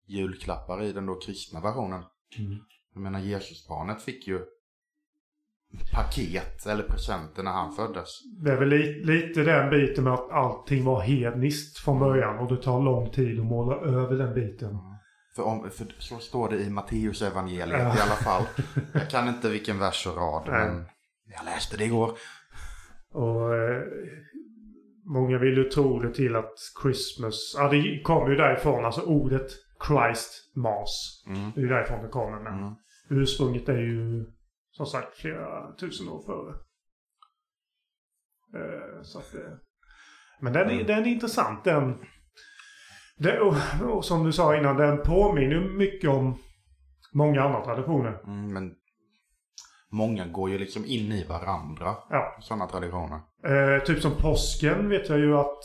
julklappar 0.08 0.84
i 0.84 0.94
den 0.94 1.06
då 1.06 1.16
kristna 1.16 1.62
versionen. 1.62 2.04
Mm. 2.40 2.60
Jag 2.94 3.02
menar 3.02 3.20
Jesusbarnet 3.20 4.02
fick 4.02 4.28
ju 4.28 4.40
paket 5.94 6.66
eller 6.66 6.84
presenter 6.84 7.44
när 7.44 7.52
han 7.52 7.72
föddes. 7.76 8.10
Det 8.44 8.52
är 8.52 8.58
väl 8.60 8.70
li- 8.70 9.04
lite 9.04 9.44
den 9.44 9.70
biten 9.70 10.04
med 10.04 10.14
att 10.14 10.32
allting 10.32 10.86
var 10.86 11.02
hedniskt 11.02 11.80
från 11.80 12.00
början 12.00 12.38
och 12.40 12.56
det 12.56 12.62
tar 12.64 12.82
lång 12.82 13.10
tid 13.12 13.40
att 13.40 13.46
måla 13.46 13.76
över 13.76 14.16
den 14.18 14.34
biten. 14.34 14.78
För, 15.36 15.44
om, 15.44 15.70
för 15.72 15.96
så 16.00 16.18
står 16.20 16.50
det 16.50 16.58
i 16.60 16.70
Matteus 16.70 17.22
evangeliet 17.22 17.80
Ja. 17.80 17.98
i 17.98 18.02
alla 18.02 18.16
fall. 18.16 18.44
Jag 18.94 19.10
kan 19.10 19.28
inte 19.28 19.50
vilken 19.50 19.80
vers 19.80 20.08
och 20.08 20.16
rad 20.16 20.44
Nej. 20.48 20.68
men 20.68 20.86
jag 21.36 21.46
läste 21.46 21.78
det 21.78 21.84
igår. 21.86 22.12
Och 23.14 23.56
eh, 23.56 23.82
många 25.06 25.38
vill 25.38 25.58
ju 25.58 25.64
tro 25.64 26.00
det 26.00 26.14
till 26.14 26.36
att 26.36 26.54
Christmas, 26.82 27.56
ja 27.58 27.70
det 27.70 28.02
kommer 28.04 28.30
ju 28.30 28.36
därifrån, 28.36 28.86
alltså 28.86 29.02
ordet 29.02 29.48
Christ 29.88 30.56
Mass. 30.56 31.24
Mm. 31.28 31.52
Det 31.56 31.62
är 31.62 31.66
därifrån 31.68 32.02
det 32.04 32.10
kommer. 32.10 32.40
Men 32.40 32.54
Mm. 32.60 32.74
ursprunget 33.10 33.70
är 33.70 33.78
ju 33.78 34.26
som 34.72 34.86
sagt 34.86 35.18
flera 35.18 35.76
tusen 35.76 36.10
år 36.10 36.22
före. 36.26 36.56
Eh, 38.56 39.02
så 39.04 39.20
att, 39.20 39.34
eh, 39.36 39.52
men 40.42 40.54
den 40.54 40.70
är, 40.70 40.84
den 40.84 41.00
är 41.04 41.08
intressant. 41.08 41.64
Den, 41.64 41.98
det, 43.18 43.40
och, 43.40 43.56
och 43.96 44.06
som 44.06 44.24
du 44.24 44.32
sa 44.32 44.58
innan, 44.58 44.78
den 44.78 45.04
påminner 45.04 45.56
ju 45.56 45.78
mycket 45.78 46.10
om 46.10 46.38
många 47.14 47.42
andra 47.44 47.66
traditioner. 47.66 48.22
Mm, 48.28 48.54
men 48.54 48.76
många 49.92 50.28
går 50.28 50.50
ju 50.50 50.58
liksom 50.58 50.86
in 50.86 51.12
i 51.12 51.26
varandra. 51.28 51.96
Ja. 52.10 52.38
Sådana 52.42 52.68
traditioner. 52.68 53.20
Eh, 53.46 53.84
typ 53.84 54.02
som 54.02 54.12
påsken 54.12 54.90
vet 54.90 55.10
jag 55.10 55.20
ju 55.20 55.38
att 55.38 55.64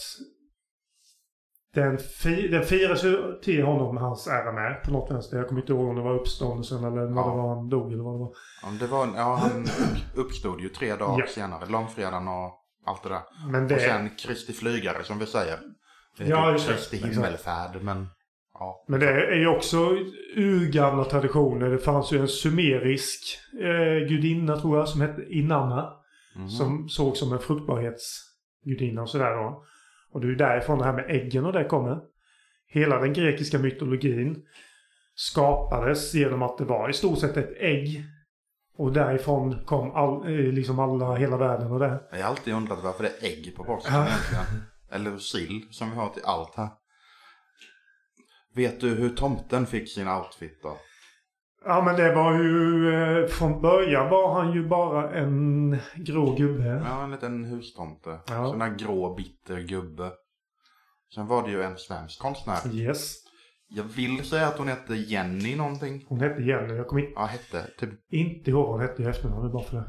den, 1.74 1.98
fi, 1.98 2.48
den 2.48 2.62
firas 2.64 3.04
ju 3.04 3.38
till 3.42 3.62
honom 3.64 3.96
hans 3.96 4.26
ära 4.26 4.52
med 4.52 4.82
på 4.84 4.90
något 4.90 5.10
vänster. 5.10 5.36
Jag 5.36 5.48
kommer 5.48 5.60
inte 5.60 5.72
ihåg 5.72 5.88
om 5.88 5.96
det 5.96 6.02
var 6.02 6.14
uppståndelsen 6.14 6.78
eller 6.84 6.90
vad 6.90 7.24
Ja. 7.24 7.30
det 7.30 7.36
var 7.36 7.54
han 7.56 7.68
dog 7.68 7.92
eller 7.92 8.04
vad 8.04 8.14
det 8.14 8.18
var. 8.18 8.32
Ja, 8.62 8.68
det 8.80 8.86
var, 8.86 9.08
ja, 9.16 9.34
han 9.42 9.66
uppstod 10.16 10.60
ju 10.60 10.68
tre 10.68 10.96
dagar 10.96 11.20
Ja. 11.20 11.26
senare. 11.26 11.66
Långfredagen 11.68 12.28
och 12.28 12.60
allt 12.86 13.02
det 13.02 13.08
där. 13.08 13.20
Men 13.50 13.68
det, 13.68 13.74
Och 13.74 13.80
sen 13.80 14.10
Kristi 14.18 14.52
flygare 14.52 15.04
som 15.04 15.18
vi 15.18 15.26
säger. 15.26 15.58
Ja, 16.18 16.46
typ 16.46 16.52
just. 16.52 16.68
Kristi 16.68 16.96
himmelfärd 16.96 17.82
men 17.82 18.06
ja. 18.54 18.84
men 18.88 19.00
det 19.00 19.10
är 19.10 19.36
ju 19.38 19.46
också 19.48 19.78
urgamla 20.36 21.04
traditioner. 21.04 21.70
Det 21.70 21.78
fanns 21.78 22.12
ju 22.12 22.18
en 22.18 22.28
sumerisk 22.28 23.38
eh, 23.60 24.08
gudinna 24.08 24.56
tror 24.60 24.78
jag 24.78 24.88
som 24.88 25.00
hette 25.00 25.22
Inanna. 25.22 25.90
Mhm. 26.36 26.48
Som 26.48 26.88
såg 26.88 27.16
som 27.16 27.32
en 27.32 27.38
fruktbarhetsgudinna 27.38 29.02
och 29.02 29.08
sådär 29.10 29.34
då. 29.36 29.64
Och 30.14 30.20
det 30.20 30.26
är 30.26 30.28
ju 30.28 30.34
därifrån 30.36 30.78
det 30.78 30.84
här 30.84 30.92
med 30.92 31.10
äggen 31.10 31.44
och 31.46 31.52
det 31.52 31.64
kommer. 31.64 31.98
Hela 32.66 32.98
den 32.98 33.12
grekiska 33.12 33.58
mytologin 33.58 34.42
skapades 35.14 36.14
genom 36.14 36.42
att 36.42 36.58
det 36.58 36.64
var 36.64 36.88
i 36.90 36.92
stort 36.92 37.18
sett 37.18 37.36
ett 37.36 37.56
ägg. 37.58 38.04
Och 38.76 38.92
därifrån 38.92 39.64
kom 39.64 39.90
all, 39.90 40.26
eh, 40.26 40.52
liksom 40.52 40.78
alla, 40.78 41.14
hela 41.14 41.36
världen 41.36 41.72
och 41.72 41.78
det. 41.78 42.00
Jag 42.10 42.18
har 42.18 42.24
alltid 42.24 42.54
undrat 42.54 42.78
varför 42.82 43.02
det 43.02 43.08
är 43.08 43.24
ägg 43.30 43.56
på 43.56 43.64
påsken 43.64 43.94
Ja. 43.94 44.06
egentligen. 44.06 44.44
Eller 44.90 45.18
sill 45.18 45.68
som 45.70 45.90
vi 45.90 45.96
har 45.96 46.08
till 46.08 46.22
allt 46.24 46.54
här. 46.56 46.68
Vet 48.54 48.80
du 48.80 48.88
hur 48.94 49.08
tomten 49.10 49.66
fick 49.66 49.90
sin 49.90 50.08
outfit 50.08 50.62
då? 50.62 50.76
Ja 51.66 51.82
men 51.84 51.96
det 51.96 52.14
var 52.14 52.34
ju... 52.34 52.88
Eh, 52.94 53.26
från 53.26 53.60
början 53.62 54.10
var 54.10 54.34
han 54.42 54.52
ju 54.52 54.68
bara 54.68 55.10
en 55.14 55.76
grå 55.96 56.34
gubbe. 56.34 56.82
Ja, 56.88 57.04
en 57.04 57.10
liten 57.10 57.44
hustomte. 57.44 58.18
Ja. 58.28 58.46
Sån 58.46 58.58
där 58.58 58.74
grå 58.78 59.14
bitter 59.14 59.60
gubbe. 59.60 60.12
Sen 61.14 61.26
var 61.26 61.42
det 61.42 61.50
ju 61.50 61.62
en 61.62 61.76
svensk 61.76 62.20
konstnär. 62.22 62.74
Yes. 62.74 63.14
Jag 63.68 63.84
vill 63.84 64.24
säga 64.24 64.46
att 64.48 64.58
hon 64.58 64.68
hette 64.68 64.94
Jenny 64.94 65.56
någonting. 65.56 66.04
Hon 66.08 66.20
hette 66.20 66.42
Jenny. 66.42 66.74
Jag 66.74 66.86
kommer 66.88 67.02
inte, 67.02 67.12
Ja, 67.16 67.24
hette 67.26 67.66
typ. 67.78 67.90
inte 68.12 68.50
ihåg 68.50 68.62
vad 68.62 68.72
hon 68.72 68.80
hette 68.80 69.02
i 69.02 69.06
efternamn. 69.06 69.52
Bara 69.52 69.64
för 69.64 69.76
det. 69.76 69.84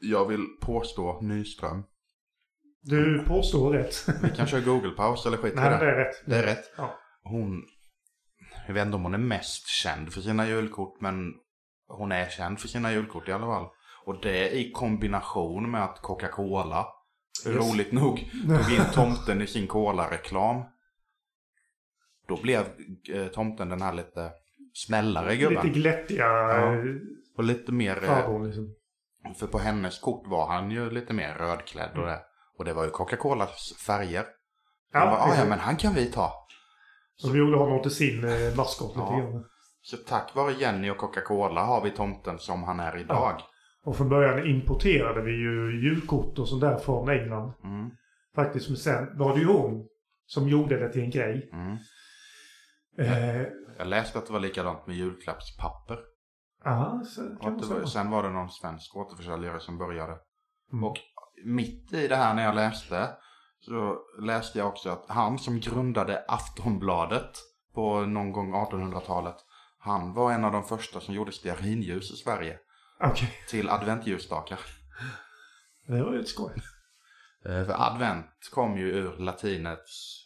Jag 0.00 0.24
vill 0.28 0.44
påstå 0.62 1.20
Nyström. 1.20 1.82
Du 2.82 3.24
påstår 3.26 3.72
rätt. 3.72 3.94
Vi 4.22 4.30
kan 4.30 4.46
köra 4.46 4.60
Google-paus 4.60 5.26
eller 5.26 5.36
skit 5.36 5.52
Nej 5.56 5.70
det. 5.70 5.76
det 5.86 5.90
är 5.92 5.96
rätt. 5.96 6.14
Det 6.26 6.36
är 6.36 6.42
rätt. 6.42 6.64
Ja. 6.76 6.94
Hon, 7.22 7.62
jag 8.66 8.74
vet 8.74 8.84
inte 8.86 8.96
om 8.96 9.02
hon 9.02 9.14
är 9.14 9.18
mest 9.18 9.66
känd 9.66 10.12
för 10.12 10.20
sina 10.20 10.46
julkort, 10.46 11.00
men 11.00 11.32
hon 11.88 12.12
är 12.12 12.28
känd 12.28 12.60
för 12.60 12.68
sina 12.68 12.92
julkort 12.92 13.28
i 13.28 13.32
alla 13.32 13.46
fall. 13.46 13.66
Och 14.04 14.20
det 14.22 14.50
i 14.56 14.72
kombination 14.72 15.70
med 15.70 15.84
att 15.84 16.02
Coca-Cola 16.02 16.86
roligt 17.46 17.92
nog 17.92 18.30
tog 18.48 18.72
in 18.74 18.84
tomten 18.94 19.42
i 19.42 19.46
sin 19.46 19.66
Cola-reklam. 19.66 20.62
Då 22.28 22.36
blev 22.42 22.60
eh, 23.12 23.26
tomten 23.26 23.68
den 23.68 23.82
här 23.82 23.92
lite 23.92 24.30
snällare 24.74 25.36
gubben. 25.36 25.66
Lite 25.66 25.78
glättiga 25.78 26.24
Ja. 26.24 26.74
ja. 26.74 26.84
Och 27.36 27.44
lite 27.44 27.72
mer... 27.72 27.96
eh, 28.02 28.08
farbror 28.08 28.46
liksom. 28.46 28.74
För 29.36 29.46
på 29.46 29.58
hennes 29.58 29.98
kort 29.98 30.26
var 30.26 30.46
han 30.46 30.70
ju 30.70 30.90
lite 30.90 31.12
mer 31.12 31.34
rödklädd 31.34 31.98
och 31.98 32.06
det. 32.06 32.20
Och 32.58 32.64
det 32.64 32.72
var 32.72 32.84
ju 32.84 32.90
Coca-Colas 32.90 33.72
färger. 33.86 34.24
Ja, 34.92 35.00
bara, 35.06 35.16
"Ah, 35.20 35.34
ja, 35.38 35.44
men 35.44 35.58
han 35.58 35.76
kan 35.76 35.94
vi 35.94 36.06
ta. 36.12 36.45
Så 37.16 37.30
vi 37.30 37.38
gjorde 37.38 37.56
honom 37.56 37.82
till 37.82 37.90
sin 37.90 38.24
eh, 38.24 38.56
maskot 38.56 38.88
lite 38.96 39.00
Ja. 39.10 39.18
grann. 39.18 39.44
Så 39.82 39.96
tack 39.96 40.34
vare 40.34 40.52
Jenny 40.52 40.90
och 40.90 40.96
Coca-Cola 40.98 41.64
har 41.64 41.80
vi 41.84 41.90
tomten 41.90 42.38
som 42.38 42.62
han 42.64 42.80
är 42.80 42.96
idag. 42.98 43.40
Och 43.84 43.96
från 43.96 44.08
början 44.08 44.46
importerade 44.46 45.22
vi 45.22 45.30
ju 45.32 45.82
julkort 45.84 46.38
och 46.38 46.48
sånt 46.48 46.60
där 46.60 46.76
från 46.78 47.08
England. 47.08 47.52
Mm, 47.64 47.90
Faktiskt, 48.34 48.68
men 48.68 48.76
sen 48.76 49.18
var 49.18 49.34
det 49.34 49.40
ju 49.40 49.46
hon 49.46 49.88
som 50.26 50.48
gjorde 50.48 50.78
det 50.78 50.92
till 50.92 51.02
en 51.02 51.10
grej. 51.10 51.50
mm. 51.52 51.76
Eh, 52.98 53.46
Jag 53.78 53.86
läste 53.86 54.18
att 54.18 54.26
det 54.26 54.32
var 54.32 54.40
likadant 54.40 54.86
med 54.86 54.96
julklappspapper. 54.96 55.98
ja, 56.64 57.02
så 57.06 57.22
var, 57.74 57.84
sen 57.86 58.10
var 58.10 58.22
det 58.22 58.30
någon 58.30 58.50
svensk 58.50 58.96
återförsäljare 58.96 59.60
som 59.60 59.78
började. 59.78 60.16
Mm. 60.72 60.84
Och 60.84 60.96
mitt 61.44 61.92
i 61.92 62.08
det 62.08 62.16
här 62.16 62.34
när 62.34 62.44
jag 62.44 62.54
läste 62.54 63.08
så 63.66 63.98
läste 64.22 64.58
jag 64.58 64.68
också 64.68 64.90
att 64.90 65.04
han 65.08 65.38
som 65.38 65.60
grundade 65.60 66.24
Aftonbladet 66.28 67.30
på 67.74 68.00
någon 68.00 68.32
gång 68.32 68.54
1800-talet. 68.54 69.36
Han 69.78 70.12
var 70.14 70.32
en 70.32 70.44
av 70.44 70.52
de 70.52 70.64
första 70.64 71.00
som 71.00 71.14
gjorde 71.14 71.32
stearinljus 71.32 72.12
i 72.12 72.16
Sverige 72.16 72.58
Okej, 73.00 73.32
till 73.50 73.68
adventljusstakar. 73.70 74.58
det 75.86 76.02
var 76.02 76.12
ju 76.12 76.20
ett 76.20 76.28
skoj. 76.28 76.52
Eh, 77.44 77.64
För 77.64 77.74
advent 77.86 78.26
kom 78.52 78.78
ju 78.78 78.86
ur 78.92 79.16
latinets 79.18 80.22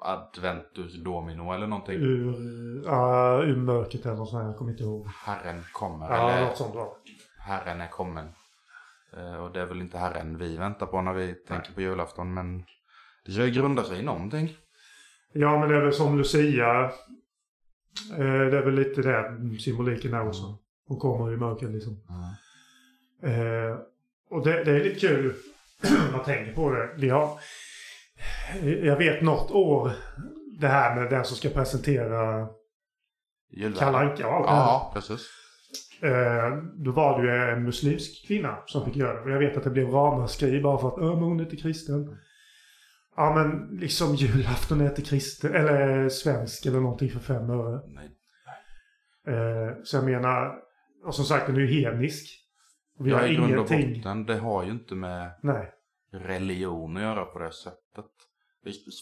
adventus 0.00 1.04
domino 1.04 1.52
eller 1.52 1.66
någonting. 1.66 1.94
Ur, 1.94 2.82
ja, 2.86 3.42
ur 3.42 3.56
mörkret 3.56 4.06
eller 4.06 4.16
något 4.16 4.30
sånt 4.30 4.44
jag 4.46 4.56
kommer 4.56 4.70
inte 4.70 4.82
ihåg. 4.82 5.06
Herren 5.24 5.64
kommer. 5.72 6.10
Ja, 6.10 6.30
eller 6.30 6.46
något 6.48 6.56
sånt 6.56 6.74
var. 6.74 6.88
Herren 7.38 7.80
är 7.80 7.88
kommen. 7.88 8.28
Eh, 9.16 9.34
Och 9.34 9.52
det 9.52 9.60
är 9.60 9.66
väl 9.66 9.80
inte 9.80 9.98
Herren 9.98 10.38
vi 10.38 10.56
väntar 10.56 10.86
på 10.86 11.00
när 11.00 11.12
vi 11.12 11.34
tänker 11.34 11.72
på 11.72 11.80
julafton. 11.80 12.34
Men 12.34 12.64
det 13.28 13.34
ska 13.34 13.44
ju 13.44 13.50
grunda 13.50 13.84
sig 13.84 13.98
i 13.98 14.02
någonting. 14.02 14.56
Ja, 15.32 15.60
men 15.60 15.68
det 15.68 15.76
är 15.76 15.80
väl 15.80 15.92
som 15.92 16.18
Lucia. 16.18 16.84
Eh, 18.12 18.18
det 18.18 18.58
är 18.58 18.64
väl 18.64 18.74
lite 18.74 19.02
det 19.02 19.58
symboliken 19.58 20.14
är 20.14 20.28
också. 20.28 20.58
Hon 20.86 20.98
kommer 20.98 21.32
i 21.32 21.36
mörkret 21.36 21.70
liksom. 21.70 22.00
Eh, 23.22 23.78
och 24.30 24.44
det, 24.44 24.64
det 24.64 24.70
är 24.70 24.84
lite 24.84 25.00
kul 25.00 25.34
man 26.12 26.24
tänker 26.24 26.52
på 26.52 26.70
det. 26.70 26.90
Vi 26.96 27.08
har, 27.08 27.38
jag 28.62 28.96
vet 28.96 29.22
något 29.22 29.50
år 29.50 29.92
det 30.60 30.68
här 30.68 30.96
med 30.96 31.10
den 31.10 31.24
som 31.24 31.36
ska 31.36 31.48
presentera. 31.48 32.48
Kalle 33.78 33.98
Anka 33.98 34.28
och 34.28 34.34
allt 34.34 34.46
det 34.46 34.50
här. 34.50 34.56
Ja, 34.56 34.90
precis. 34.94 35.28
Eh, 36.02 36.56
då 36.74 36.92
var 36.92 37.22
det 37.22 37.28
ju 37.28 37.52
en 37.52 37.62
muslimsk 37.62 38.26
kvinna 38.26 38.58
som 38.66 38.84
fick 38.84 38.96
göra 38.96 39.14
det. 39.14 39.20
Och 39.20 39.30
jag 39.30 39.38
vet 39.38 39.56
att 39.56 39.64
det 39.64 39.70
blev 39.70 39.90
ramaskri 39.90 40.60
bara 40.60 40.78
för 40.78 40.88
att 40.88 40.98
"Ö, 40.98 41.14
men 41.14 41.22
hon 41.22 41.40
är 41.40 41.44
inte 41.44 41.56
kristen. 41.56 42.16
Ja 43.20 43.34
men 43.34 43.78
liksom 43.80 44.14
julafton 44.14 44.80
inte 44.80 45.02
kristen, 45.02 45.54
eller 45.54 46.08
svensk 46.08 46.66
eller 46.66 46.80
någonting 46.80 47.10
för 47.10 47.20
fem 47.20 47.50
öre. 47.50 47.80
Nej. 47.88 48.10
Eh, 49.34 49.76
så 49.84 49.96
jag 49.96 50.04
menar, 50.04 50.54
och 51.04 51.14
som 51.14 51.24
sagt 51.24 51.46
den 51.46 51.56
är 51.56 51.60
ju 51.60 51.66
hednisk. 51.66 52.44
Och 52.98 53.06
vi 53.06 53.10
Ja, 53.10 53.18
har 53.18 53.26
i 53.26 53.34
grund 53.34 53.58
och 53.58 53.70
ingenting. 53.70 54.02
botten, 54.02 54.26
det 54.26 54.38
har 54.38 54.64
ju 54.64 54.70
inte 54.70 54.94
med 54.94 55.30
Nej. 55.42 55.72
religion 56.12 56.96
att 56.96 57.02
göra 57.02 57.24
på 57.24 57.38
det 57.38 57.52
sättet. 57.52 58.10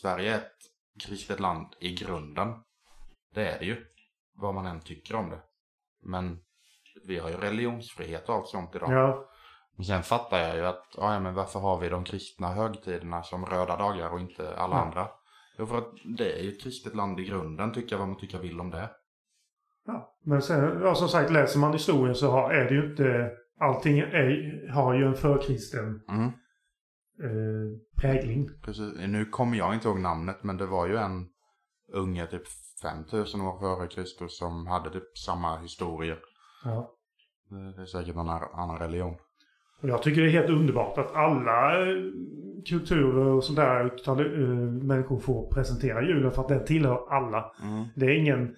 Sverige 0.03 0.33
är 0.35 0.39
ett 0.39 0.53
kristet 1.07 1.41
land 1.41 1.67
i 1.81 1.95
grunden. 1.95 2.49
Det 3.35 3.49
är 3.49 3.59
det 3.59 3.65
ju. 3.65 3.77
Vad 4.35 4.55
man 4.55 4.67
än 4.67 4.81
tycker 4.81 5.15
om 5.15 5.31
det. 5.31 5.41
Men 6.03 6.39
vi 7.07 7.19
har 7.19 7.29
ju 7.29 7.37
religionsfrihet 7.37 8.29
och 8.29 8.35
allt 8.35 8.49
sånt 8.49 8.75
idag. 8.75 8.93
Ja. 8.93 9.31
Men 9.77 9.85
sen 9.85 10.03
fattar 10.03 10.39
jag 10.39 10.57
ju 10.57 10.67
att, 10.67 10.85
ja 10.97 11.21
men 11.21 11.35
varför 11.35 11.61
har 11.61 11.79
vi 11.81 11.89
de 11.89 12.05
kristna 12.05 12.49
högtiderna 12.49 13.23
som 13.23 13.47
röda 13.47 13.77
dagar 13.77 14.11
och 14.13 14.21
inte 14.21 14.57
alla 14.57 14.77
Ja. 14.77 14.81
andra? 14.83 15.09
Jo, 15.59 15.67
för 15.67 15.79
att 15.79 15.93
det 16.19 16.39
är 16.39 16.43
ju 16.43 16.49
ett 16.49 16.63
kristet 16.63 16.95
land 16.95 17.21
i 17.21 17.25
grunden, 17.25 17.73
tycker 17.73 17.97
vad 17.97 18.09
man 18.09 18.17
tycker 18.19 18.39
vill 18.39 18.61
om 18.61 18.71
det. 18.71 18.91
ja. 19.87 20.17
Men 20.25 20.43
sen, 20.43 20.81
ja, 20.83 20.95
som 20.95 21.09
sagt, 21.09 21.31
läser 21.31 21.59
man 21.59 21.73
historien 21.73 22.15
så 22.15 22.31
har, 22.31 22.51
är 22.51 22.65
det 22.69 22.75
ju 22.75 22.91
inte... 22.91 23.31
Allting 23.61 23.99
är, 23.99 24.69
har 24.73 24.95
ju 24.95 25.05
en 25.07 25.15
förkristen 25.15 26.01
Mm, 26.09 26.25
eh, 27.23 27.79
prägling. 28.01 28.49
precis. 28.63 28.95
Nu 28.97 29.25
kommer 29.25 29.57
jag 29.59 29.75
inte 29.75 29.89
ihåg 29.89 30.01
namnet, 30.01 30.43
men 30.43 30.57
det 30.57 30.67
var 30.67 30.87
ju 30.87 30.97
en 30.97 31.29
unge 31.93 32.27
typ 32.27 32.43
5000 32.83 33.41
år 33.41 33.59
före 33.59 33.87
Kristus 33.89 34.39
som 34.39 34.67
hade 34.67 34.91
typ 34.91 35.19
samma 35.19 35.59
historier. 35.59 36.19
Ja. 36.65 36.93
Det 37.77 37.83
är 37.83 37.87
säkert 37.87 38.15
någon 38.15 38.29
annan 38.29 38.79
religion. 38.79 39.15
Och 39.83 39.89
jag 39.89 40.03
tycker 40.03 40.21
det 40.21 40.27
är 40.29 40.31
helt 40.31 40.51
underbart 40.51 40.99
att 40.99 41.15
alla 41.15 41.81
eh, 41.83 41.97
kulturer 42.69 43.27
och 43.27 43.45
sådär 43.45 43.91
uh, 44.09 44.49
människor 44.83 45.19
får 45.19 45.51
presentera 45.51 46.03
julen 46.03 46.31
för 46.33 46.43
att 46.43 46.49
den 46.49 46.65
tillhör 46.65 47.01
alla. 47.11 47.53
Mm. 47.63 47.85
Det 47.97 48.07
är 48.07 48.11
ingen... 48.19 48.55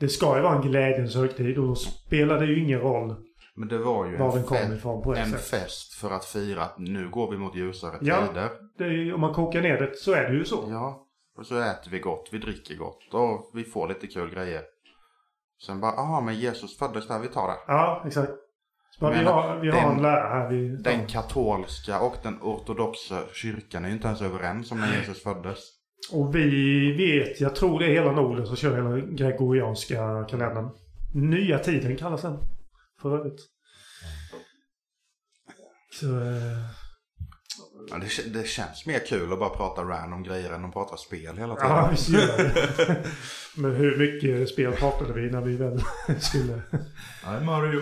Det 0.00 0.08
ska 0.08 0.36
ju 0.36 0.42
vara 0.42 0.56
en 0.56 0.62
glädjens 0.62 1.16
högtid 1.16 1.58
och 1.58 1.66
då 1.66 1.74
spelar 1.74 2.40
det 2.40 2.46
ju 2.46 2.58
ingen 2.64 2.80
roll 2.80 3.14
Men 3.54 3.68
det 3.68 3.78
var 3.78 4.06
ju 4.06 4.16
var 4.16 4.26
en, 4.28 4.34
den 4.34 4.44
kommer 4.44 4.60
fe- 4.62 4.74
ifrån 4.76 5.16
en 5.16 5.30
fest 5.30 5.94
för 5.94 6.10
att 6.10 6.24
fira 6.24 6.62
att 6.62 6.78
nu 6.78 7.08
går 7.08 7.30
vi 7.30 7.36
mot 7.36 7.56
ljusare 7.56 7.96
Ja. 8.00 8.26
tider. 8.26 8.48
Det 8.78 8.86
ju- 8.86 9.12
om 9.14 9.20
man 9.20 9.34
kokar 9.34 9.60
ner 9.62 9.78
det 9.80 9.96
så 9.96 10.12
är 10.12 10.30
det 10.30 10.36
ju 10.36 10.44
så. 10.44 10.64
Ja, 10.70 11.06
och 11.38 11.46
så 11.46 11.54
äter 11.60 11.90
vi 11.90 11.98
gott, 11.98 12.28
vi 12.32 12.38
dricker 12.38 12.74
gott 12.76 13.14
och 13.14 13.50
vi 13.54 13.64
får 13.64 13.88
lite 13.88 14.06
kul 14.06 14.30
grejer. 14.34 14.62
Sen 15.66 15.80
bara, 15.80 15.92
aha 15.92 16.20
men 16.20 16.34
Jesus 16.34 16.78
föddes 16.78 17.08
där, 17.08 17.18
vi 17.18 17.28
tar 17.28 17.48
det. 17.48 17.56
Ja, 17.66 18.02
exakt. 18.06 18.32
Bara, 19.00 19.10
vi 19.10 19.16
Men 19.16 19.26
har, 19.26 19.56
vi 19.60 19.70
har 19.70 19.80
den- 19.80 19.96
en 19.96 20.02
lärare 20.02 20.28
här. 20.42 20.50
Vi, 20.50 20.68
Den 20.76 21.06
katolska 21.06 22.00
och 22.00 22.16
den 22.22 22.38
ortodoxa 22.42 23.22
kyrkan 23.32 23.84
är 23.84 23.88
ju 23.88 23.94
inte 23.94 24.06
ens 24.06 24.22
överens 24.22 24.72
om 24.72 24.80
när 24.80 24.96
Jesus 24.98 25.22
föddes. 25.22 25.58
Och 26.12 26.34
vi 26.34 26.92
vet, 26.96 27.40
jag 27.40 27.54
tror 27.56 27.78
det 27.78 27.86
är 27.86 27.90
hela 27.92 28.12
Norden 28.12 28.46
som 28.46 28.56
kör 28.56 28.76
hela 28.76 29.06
gregorianska 29.06 30.24
kalendern. 30.24 30.70
Nya 31.14 31.58
tiden 31.58 31.96
kallas 31.96 32.22
den. 32.22 32.38
För 33.02 33.18
övrigt. 33.18 33.40
Så... 35.92 36.06
Eh, 36.06 36.58
Ja, 37.90 37.96
det, 37.96 38.32
det 38.40 38.46
känns 38.46 38.86
mer 38.86 38.98
kul 39.06 39.32
att 39.32 39.38
bara 39.38 39.48
prata 39.50 39.82
random 39.82 40.22
grejer 40.22 40.52
än 40.52 40.64
att 40.64 40.72
prata 40.72 40.96
spel 40.96 41.38
hela 41.38 41.54
tiden. 41.56 41.70
ja, 41.70 41.88
visst 41.90 42.08
gör 42.08 42.36
det. 42.38 43.04
Men 43.56 43.74
hur 43.74 43.96
mycket 43.98 44.48
spel 44.48 44.72
pratade 44.72 45.12
vi 45.12 45.30
när 45.30 45.40
vi 45.40 45.56
väl 45.56 45.80
skulle... 46.20 46.62
Nej, 47.26 47.44
Mario. 47.44 47.80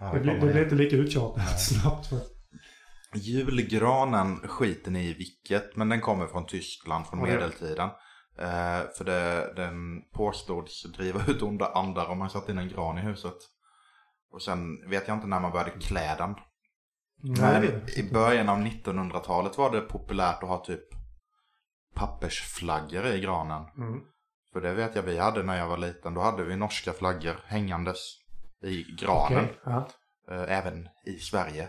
Ja, 0.00 0.12
Det 0.12 0.20
blev, 0.20 0.40
det 0.40 0.50
igen. 0.50 0.62
inte 0.62 0.74
lika 0.74 0.96
uttjatat 0.96 1.60
snabbt. 1.60 2.06
För. 2.06 2.20
Julgranen 3.14 4.36
skiter 4.36 4.90
ni 4.90 5.08
i 5.08 5.14
vilket, 5.14 5.76
men 5.76 5.88
den 5.88 6.00
kommer 6.00 6.26
från 6.26 6.46
Tyskland 6.46 7.06
från 7.06 7.22
medeltiden. 7.22 7.88
Eh, 8.38 8.80
för 8.96 9.04
det, 9.04 9.52
den 9.56 10.02
påstods 10.12 10.82
driva 10.82 11.20
ut 11.28 11.42
onda 11.42 11.72
andar 11.72 12.06
om 12.06 12.18
man 12.18 12.30
satte 12.30 12.52
in 12.52 12.58
en 12.58 12.68
gran 12.68 12.98
i 12.98 13.00
huset. 13.00 13.36
Och 14.30 14.42
sen 14.42 14.90
vet 14.90 15.08
jag 15.08 15.16
inte 15.16 15.26
när 15.26 15.40
man 15.40 15.52
började 15.52 15.70
klä 15.70 16.16
den. 16.18 16.34
Nej, 17.22 17.60
Men 17.60 17.90
i 17.96 18.10
början 18.12 18.48
av 18.48 18.58
1900-talet 18.58 19.58
var 19.58 19.70
det 19.70 19.80
populärt 19.80 20.42
att 20.42 20.48
ha 20.48 20.64
typ 20.64 20.84
pappersflaggor 21.94 23.06
i 23.06 23.20
granen. 23.20 23.62
Mm. 23.76 24.00
För 24.52 24.60
det 24.60 24.74
vet 24.74 24.96
jag 24.96 25.02
vi 25.02 25.18
hade 25.18 25.42
när 25.42 25.58
jag 25.58 25.68
var 25.68 25.78
liten. 25.78 26.14
Då 26.14 26.20
hade 26.20 26.44
vi 26.44 26.56
norska 26.56 26.92
flaggor 26.92 27.40
hängandes 27.46 27.98
i 28.62 28.86
granen. 28.98 29.44
Okej, 29.44 29.60
ja. 29.64 29.88
Eh, 30.30 30.58
även 30.58 30.88
i 31.06 31.18
Sverige. 31.18 31.68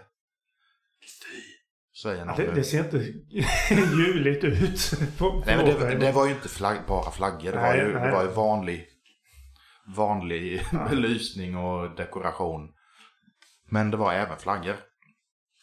Säger 2.01 2.25
Ja, 2.25 2.33
det, 2.37 2.51
det 2.51 2.63
ser 2.63 2.83
inte 2.83 2.97
juligt 3.97 4.43
ut. 4.43 4.93
På, 5.17 5.31
på 5.31 5.43
Nej, 5.45 5.57
men 5.57 5.65
det, 5.65 5.95
det 5.95 6.11
var 6.11 6.25
ju 6.25 6.31
inte 6.31 6.49
flagg, 6.49 6.77
bara 6.87 7.11
flaggor. 7.11 7.51
Det, 7.51 7.57
var 7.57 7.63
Nej, 7.63 7.79
ju, 7.79 7.93
nej. 7.93 8.05
det 8.07 8.11
var 8.11 8.23
ju 8.23 8.29
vanlig, 8.29 8.87
vanlig 9.95 10.61
belysning 10.89 11.57
och 11.65 11.95
dekoration. 11.95 12.69
Men 13.69 13.91
det 13.91 13.97
var 13.97 14.13
även 14.13 14.37
flaggor. 14.37 14.75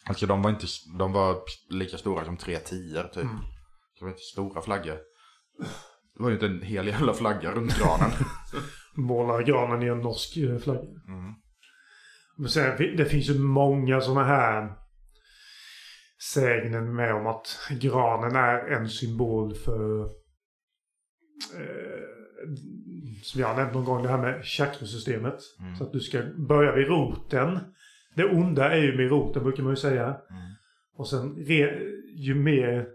Alltså 0.05 0.25
de 0.25 0.41
var 0.41 0.49
inte, 0.49 0.67
de 0.99 1.13
var 1.13 1.41
lika 1.69 1.97
stora 1.97 2.25
som 2.25 2.37
tre 2.37 2.59
tior 2.59 3.03
typ. 3.03 3.23
Mm. 3.23 3.37
Så 3.37 3.99
det 3.99 4.05
var 4.05 4.09
inte 4.11 4.23
stora 4.23 4.61
flaggor. 4.61 4.97
Det 6.13 6.23
var 6.23 6.29
ju 6.29 6.35
inte 6.35 6.45
en 6.45 6.61
hel 6.61 6.87
jävla 6.87 7.13
flagga 7.13 7.51
runt 7.51 7.79
granen. 7.79 8.11
Målar 8.97 9.43
granen 9.43 9.83
i 9.83 9.87
en 9.87 10.01
norsk 10.01 10.37
eh, 10.37 10.57
flagga. 10.57 10.81
Mm. 11.07 11.33
Men 12.37 12.49
sen, 12.49 12.97
det 12.97 13.05
finns 13.05 13.29
ju 13.29 13.39
många 13.39 14.01
sådana 14.01 14.23
här 14.23 14.73
sägnen 16.33 16.95
med 16.95 17.13
om 17.13 17.27
att 17.27 17.47
granen 17.81 18.35
är 18.35 18.67
en 18.67 18.89
symbol 18.89 19.55
för 19.55 20.03
eh, 21.55 22.07
som 23.23 23.41
jag 23.41 23.47
har 23.47 23.55
nämnt 23.55 23.73
någon 23.73 23.85
gång, 23.85 24.03
det 24.03 24.09
här 24.09 24.21
med 24.21 24.45
chakrasystemet. 24.45 25.39
Mm. 25.59 25.75
Så 25.75 25.83
att 25.83 25.91
du 25.91 25.99
ska 25.99 26.23
börja 26.37 26.75
vid 26.75 26.87
roten. 26.87 27.59
Det 28.15 28.25
onda 28.25 28.71
är 28.71 28.81
ju 28.83 28.97
med 28.97 29.09
roten 29.09 29.43
brukar 29.43 29.63
man 29.63 29.71
ju 29.71 29.77
säga. 29.77 30.05
Mm. 30.05 30.53
Och 30.95 31.09
sen 31.09 31.35
re, 31.35 31.79
ju 32.15 32.35
mer 32.35 32.87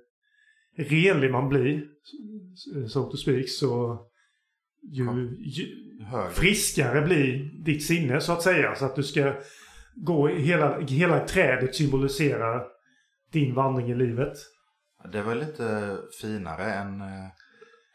renlig 0.77 1.31
man 1.31 1.49
blir, 1.49 1.85
so 2.89 3.11
to 3.11 3.17
speak, 3.17 3.49
så 3.49 4.01
ju, 4.83 5.05
ju 5.39 5.92
Högre. 6.05 6.31
friskare 6.31 7.03
blir 7.03 7.51
ditt 7.65 7.87
sinne 7.87 8.21
så 8.21 8.33
att 8.33 8.43
säga. 8.43 8.75
Så 8.75 8.85
att 8.85 8.97
du 8.97 9.03
ska 9.03 9.35
gå 9.95 10.29
hela, 10.29 10.81
hela 10.81 11.21
trädet 11.27 11.75
symboliserar 11.75 12.63
din 13.33 13.55
vandring 13.55 13.91
i 13.91 13.95
livet. 13.95 14.33
Det 15.13 15.23
var 15.23 15.35
lite 15.35 15.97
finare 16.21 16.65
än 16.73 17.01
eh, 17.01 17.29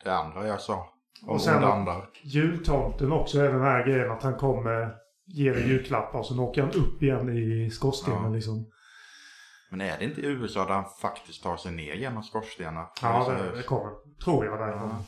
det 0.03 0.13
andra 0.15 0.47
jag 0.47 0.61
sa. 0.61 0.89
Och 1.27 1.41
sen- 1.41 1.63
andar. 1.63 2.09
Jultomten 2.23 3.11
också 3.11 3.39
är 3.39 3.51
den 3.51 3.61
här 3.61 3.85
grejen 3.87 4.11
att 4.11 4.23
han 4.23 4.35
kommer, 4.35 4.93
ger 5.25 5.53
dig 5.53 5.67
julklappar 5.67 6.19
och 6.19 6.27
sen 6.27 6.39
åker 6.39 6.61
han 6.61 6.71
upp 6.71 7.03
igen 7.03 7.29
i 7.37 7.69
skorstenen 7.69 8.23
Ja. 8.23 8.29
liksom. 8.29 8.65
Men 9.69 9.81
är 9.81 9.97
det 9.99 10.05
inte 10.05 10.21
i 10.21 10.25
USA 10.25 10.65
där 10.65 10.73
han 10.73 10.85
faktiskt 11.01 11.43
tar 11.43 11.57
sig 11.57 11.71
ner 11.71 11.93
genom 11.93 12.23
skorstenar? 12.23 12.85
Ja, 13.01 13.27
det, 13.51 13.57
det 13.57 13.63
kommer. 13.63 13.91
Tror 14.23 14.45
jag 14.45 14.59
därifrån. 14.59 14.89
Ja. 14.89 15.03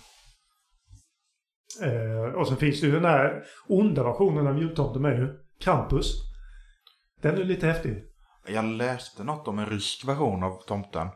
Eh, 1.84 2.34
och 2.34 2.48
sen 2.48 2.58
finns 2.58 2.82
det 2.82 2.88
ju 2.88 2.94
den 2.94 3.04
där 3.04 3.44
onda 3.68 4.04
versionen 4.04 4.48
av 4.48 4.60
jultomten 4.60 5.02
med 5.02 5.20
ju. 5.20 5.28
Krampus. 5.60 6.14
Den 7.22 7.38
är 7.38 7.44
lite 7.44 7.68
häftig. 7.68 8.04
Jag 8.48 8.66
läste 8.66 9.24
något 9.24 9.48
om 9.48 9.60
en 9.60 9.66
rysk 9.66 10.08
version 10.08 10.44
av 10.44 10.62
tomten. 10.68 11.08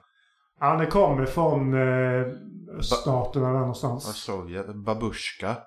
Ja, 0.60 0.76
den 0.76 0.92
kommer 0.92 1.26
från 1.26 1.74
eh, 1.74 1.80
där 1.80 3.12
Av 3.12 3.38
någonstans. 3.38 4.24
Sovjet. 4.24 4.76
Babushka. 4.76 5.58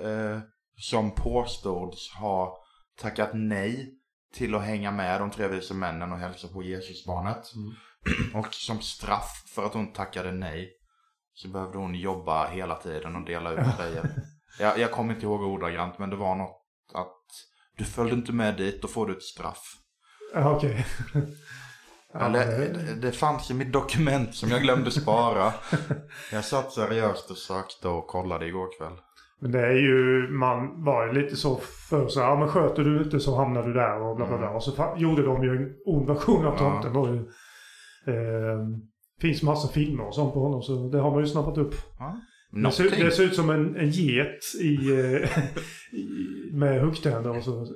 Eh, 0.00 0.38
som 0.76 1.10
påstods 1.10 2.14
ha 2.14 2.58
tackat 3.00 3.30
nej 3.34 3.94
till 4.34 4.54
att 4.54 4.62
hänga 4.62 4.90
med 4.90 5.20
de 5.20 5.30
tre 5.30 5.48
vise 5.48 5.74
männen 5.74 6.12
och 6.12 6.18
hälsa 6.18 6.48
på 6.48 6.62
Jesusbarnet. 6.62 7.52
Och 8.34 8.54
som 8.54 8.80
straff 8.80 9.44
för 9.54 9.66
att 9.66 9.74
hon 9.74 9.92
tackade 9.92 10.32
nej 10.32 10.75
så 11.36 11.48
behövde 11.48 11.78
hon 11.78 11.94
jobba 11.94 12.46
hela 12.46 12.74
tiden 12.74 13.16
och 13.16 13.24
dela 13.26 13.52
ut 13.52 13.58
grejer. 13.78 14.10
Jag, 14.60 14.78
jag 14.78 14.90
kommer 14.90 15.14
inte 15.14 15.26
ihåg 15.26 15.42
ordagrant 15.42 15.98
men 15.98 16.10
det 16.10 16.16
var 16.16 16.34
något 16.34 16.62
att 16.94 17.12
du 17.78 17.84
följde 17.84 18.14
inte 18.16 18.32
med 18.32 18.56
dit, 18.56 18.82
då 18.82 18.88
får 18.88 19.06
du 19.06 19.12
ett 19.12 19.22
straff. 19.22 19.62
Ja, 20.34 20.56
okej. 20.56 20.86
Ja, 22.12 22.20
Eller, 22.20 22.46
det- 22.46 22.94
det, 23.00 23.12
fanns 23.12 23.50
i 23.50 23.54
mitt 23.54 23.72
dokument 23.72 24.34
som 24.34 24.48
jag 24.50 24.62
glömde 24.62 24.90
spara. 24.90 25.52
Jag 26.32 26.44
satt 26.44 26.72
seriöst 26.72 27.30
och 27.30 27.36
sökte 27.36 27.88
och 27.88 28.06
kollade 28.06 28.46
igår 28.46 28.78
kväll. 28.78 28.92
Men 29.40 29.52
det 29.52 29.66
är 29.66 29.72
ju, 29.74 30.28
man 30.28 30.84
var 30.84 31.06
ju 31.06 31.12
lite 31.12 31.36
så 31.36 31.56
för 31.56 32.08
så 32.08 32.20
ja 32.20 32.36
men 32.38 32.48
sköter 32.48 32.84
du 32.84 33.02
inte 33.02 33.20
så 33.20 33.36
hamnar 33.36 33.62
du 33.62 33.72
där 33.72 34.00
och 34.00 34.16
bla 34.16 34.26
bla 34.26 34.38
bla. 34.38 34.50
Och 34.50 34.62
så 34.62 34.94
gjorde 34.96 35.22
de 35.22 35.42
ju 35.44 35.50
en 35.56 35.74
ond 35.86 36.06
version 36.08 36.46
av 36.46 36.52
Ja. 36.52 36.58
tomten 36.58 36.92
då 36.92 37.08
ju. 37.08 37.16
Eh, 38.14 38.58
finns 39.20 39.42
massa 39.42 39.68
filmer 39.68 40.04
och 40.06 40.14
sånt 40.14 40.34
på 40.34 40.40
honom 40.40 40.62
så 40.62 40.88
det 40.88 40.98
har 40.98 41.10
man 41.10 41.20
ju 41.20 41.26
snappat 41.26 41.58
upp. 41.58 41.74
Ja. 41.98 42.20
Det 42.50 42.70
ser, 42.72 43.04
det 43.04 43.10
ser 43.10 43.22
ut 43.22 43.34
som 43.34 43.50
en, 43.50 43.76
en 43.76 43.90
get 43.90 44.54
i, 44.60 44.90
eh, 44.90 45.38
i, 45.92 46.50
med 46.52 46.80
huggtänder 46.80 47.36
och 47.36 47.44
så 47.44 47.66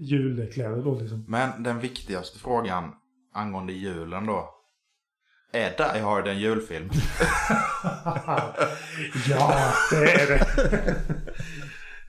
julkläder 0.00 0.82
då 0.82 0.98
liksom. 1.00 1.24
Men 1.28 1.62
den 1.62 1.80
viktigaste 1.80 2.38
frågan 2.38 2.90
angående 3.34 3.72
julen 3.72 4.26
då. 4.26 4.50
Är 5.52 5.70
Die 5.76 6.00
Hard 6.00 6.26
en 6.28 6.38
julfilm? 6.38 6.90
ja, 9.28 9.72
det 9.90 10.12
är 10.12 10.26
det. 10.26 10.46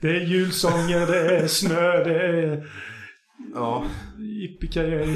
det 0.00 0.08
är 0.08 0.20
julsånger, 0.20 1.06
det 1.06 1.36
är 1.36 1.46
snö, 1.46 2.04
det 2.04 2.22
är 2.22 2.66
Ja. 3.54 3.84
yippee 4.18 5.06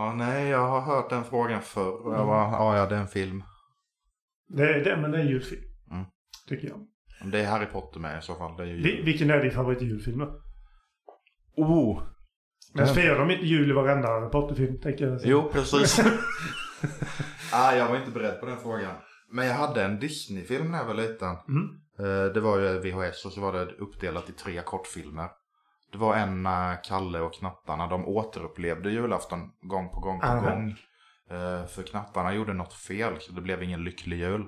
Ja, 0.00 0.12
nej, 0.14 0.48
jag 0.48 0.68
har 0.68 0.80
hört 0.80 1.10
den 1.10 1.24
frågan 1.24 1.62
förr. 1.62 2.06
Och 2.06 2.14
jag 2.14 2.26
bara, 2.26 2.50
ja, 2.52 2.76
ja, 2.76 2.86
det 2.86 2.96
är 2.96 3.00
en 3.00 3.08
film. 3.08 3.42
Det 4.48 4.62
är 4.74 4.84
det, 4.84 4.96
men 4.96 5.10
det 5.10 5.18
är 5.18 5.22
en 5.22 5.28
julfilm. 5.28 5.62
Mm. 5.90 6.04
Tycker 6.48 6.68
jag. 6.68 6.76
Om 7.22 7.30
Det 7.30 7.40
är 7.40 7.46
Harry 7.46 7.66
Potter 7.66 8.00
med 8.00 8.18
i 8.18 8.22
så 8.22 8.34
fall. 8.34 8.56
Det 8.56 8.62
är 8.62 8.66
ju 8.66 8.82
Vi, 8.82 8.96
jul. 8.96 9.04
vilken 9.04 9.30
är 9.30 9.42
din 9.42 9.50
favoritjulfilm 9.50 10.18
då? 10.18 10.40
Oh! 11.56 12.02
Men 12.74 12.84
Den- 12.86 12.94
firar 12.94 13.18
de 13.18 13.30
inte 13.30 13.46
jul 13.46 13.70
i 13.70 13.72
varenda 13.72 14.08
Harry 14.08 14.30
Potter-film, 14.30 14.80
tänker 14.80 15.06
jag. 15.06 15.20
Jo, 15.24 15.50
precis. 15.52 16.00
ah, 17.52 17.74
jag 17.74 17.88
var 17.88 17.96
inte 17.96 18.10
beredd 18.10 18.40
på 18.40 18.46
den 18.46 18.56
frågan. 18.58 18.94
Men 19.32 19.46
jag 19.46 19.54
hade 19.54 19.84
en 19.84 19.98
Disney-film 20.00 20.70
när 20.70 20.78
jag 20.78 20.84
var 20.84 20.94
liten. 20.94 21.36
Mm. 21.48 21.68
Eh, 21.98 22.32
Det 22.32 22.40
var 22.40 22.58
ju 22.58 22.78
VHS 22.78 23.24
och 23.26 23.32
så 23.32 23.40
var 23.40 23.52
det 23.52 23.64
uppdelat 23.72 24.28
i 24.30 24.32
tre 24.32 24.60
kortfilmer. 24.62 25.28
Det 25.92 25.98
var 25.98 26.16
en 26.16 26.42
när 26.42 26.84
Kalle 26.84 27.20
och 27.20 27.34
knattarna, 27.34 27.86
de 27.86 28.08
återupplevde 28.08 28.90
julafton 28.90 29.50
gång 29.62 29.88
på 29.90 30.00
gång 30.00 30.20
på 30.20 30.26
Aha. 30.26 30.50
gång. 30.50 30.70
Eh, 31.30 31.66
För 31.66 31.82
knattarna 31.82 32.34
gjorde 32.34 32.52
något 32.52 32.74
fel 32.74 33.20
så 33.20 33.32
det 33.32 33.40
blev 33.40 33.62
ingen 33.62 33.84
lycklig 33.84 34.16
jul. 34.18 34.46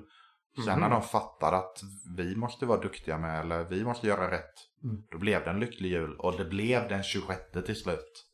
Sen 0.65 0.73
Mhm. 0.73 0.79
när 0.81 0.89
de 0.89 1.01
fattade 1.01 1.57
att 1.57 1.81
vi 2.17 2.35
måste 2.35 2.65
vara 2.65 2.79
duktiga 2.79 3.17
med, 3.17 3.39
eller 3.39 3.63
vi 3.63 3.83
måste 3.83 4.07
göra 4.07 4.31
rätt. 4.31 4.53
Mm. 4.83 5.03
Då 5.11 5.17
blev 5.17 5.43
det 5.43 5.49
en 5.49 5.59
lycklig 5.59 5.89
jul 5.89 6.15
och 6.19 6.37
det 6.37 6.45
blev 6.45 6.87
den 6.89 7.03
26 7.03 7.61
till 7.65 7.75
slut. 7.75 8.25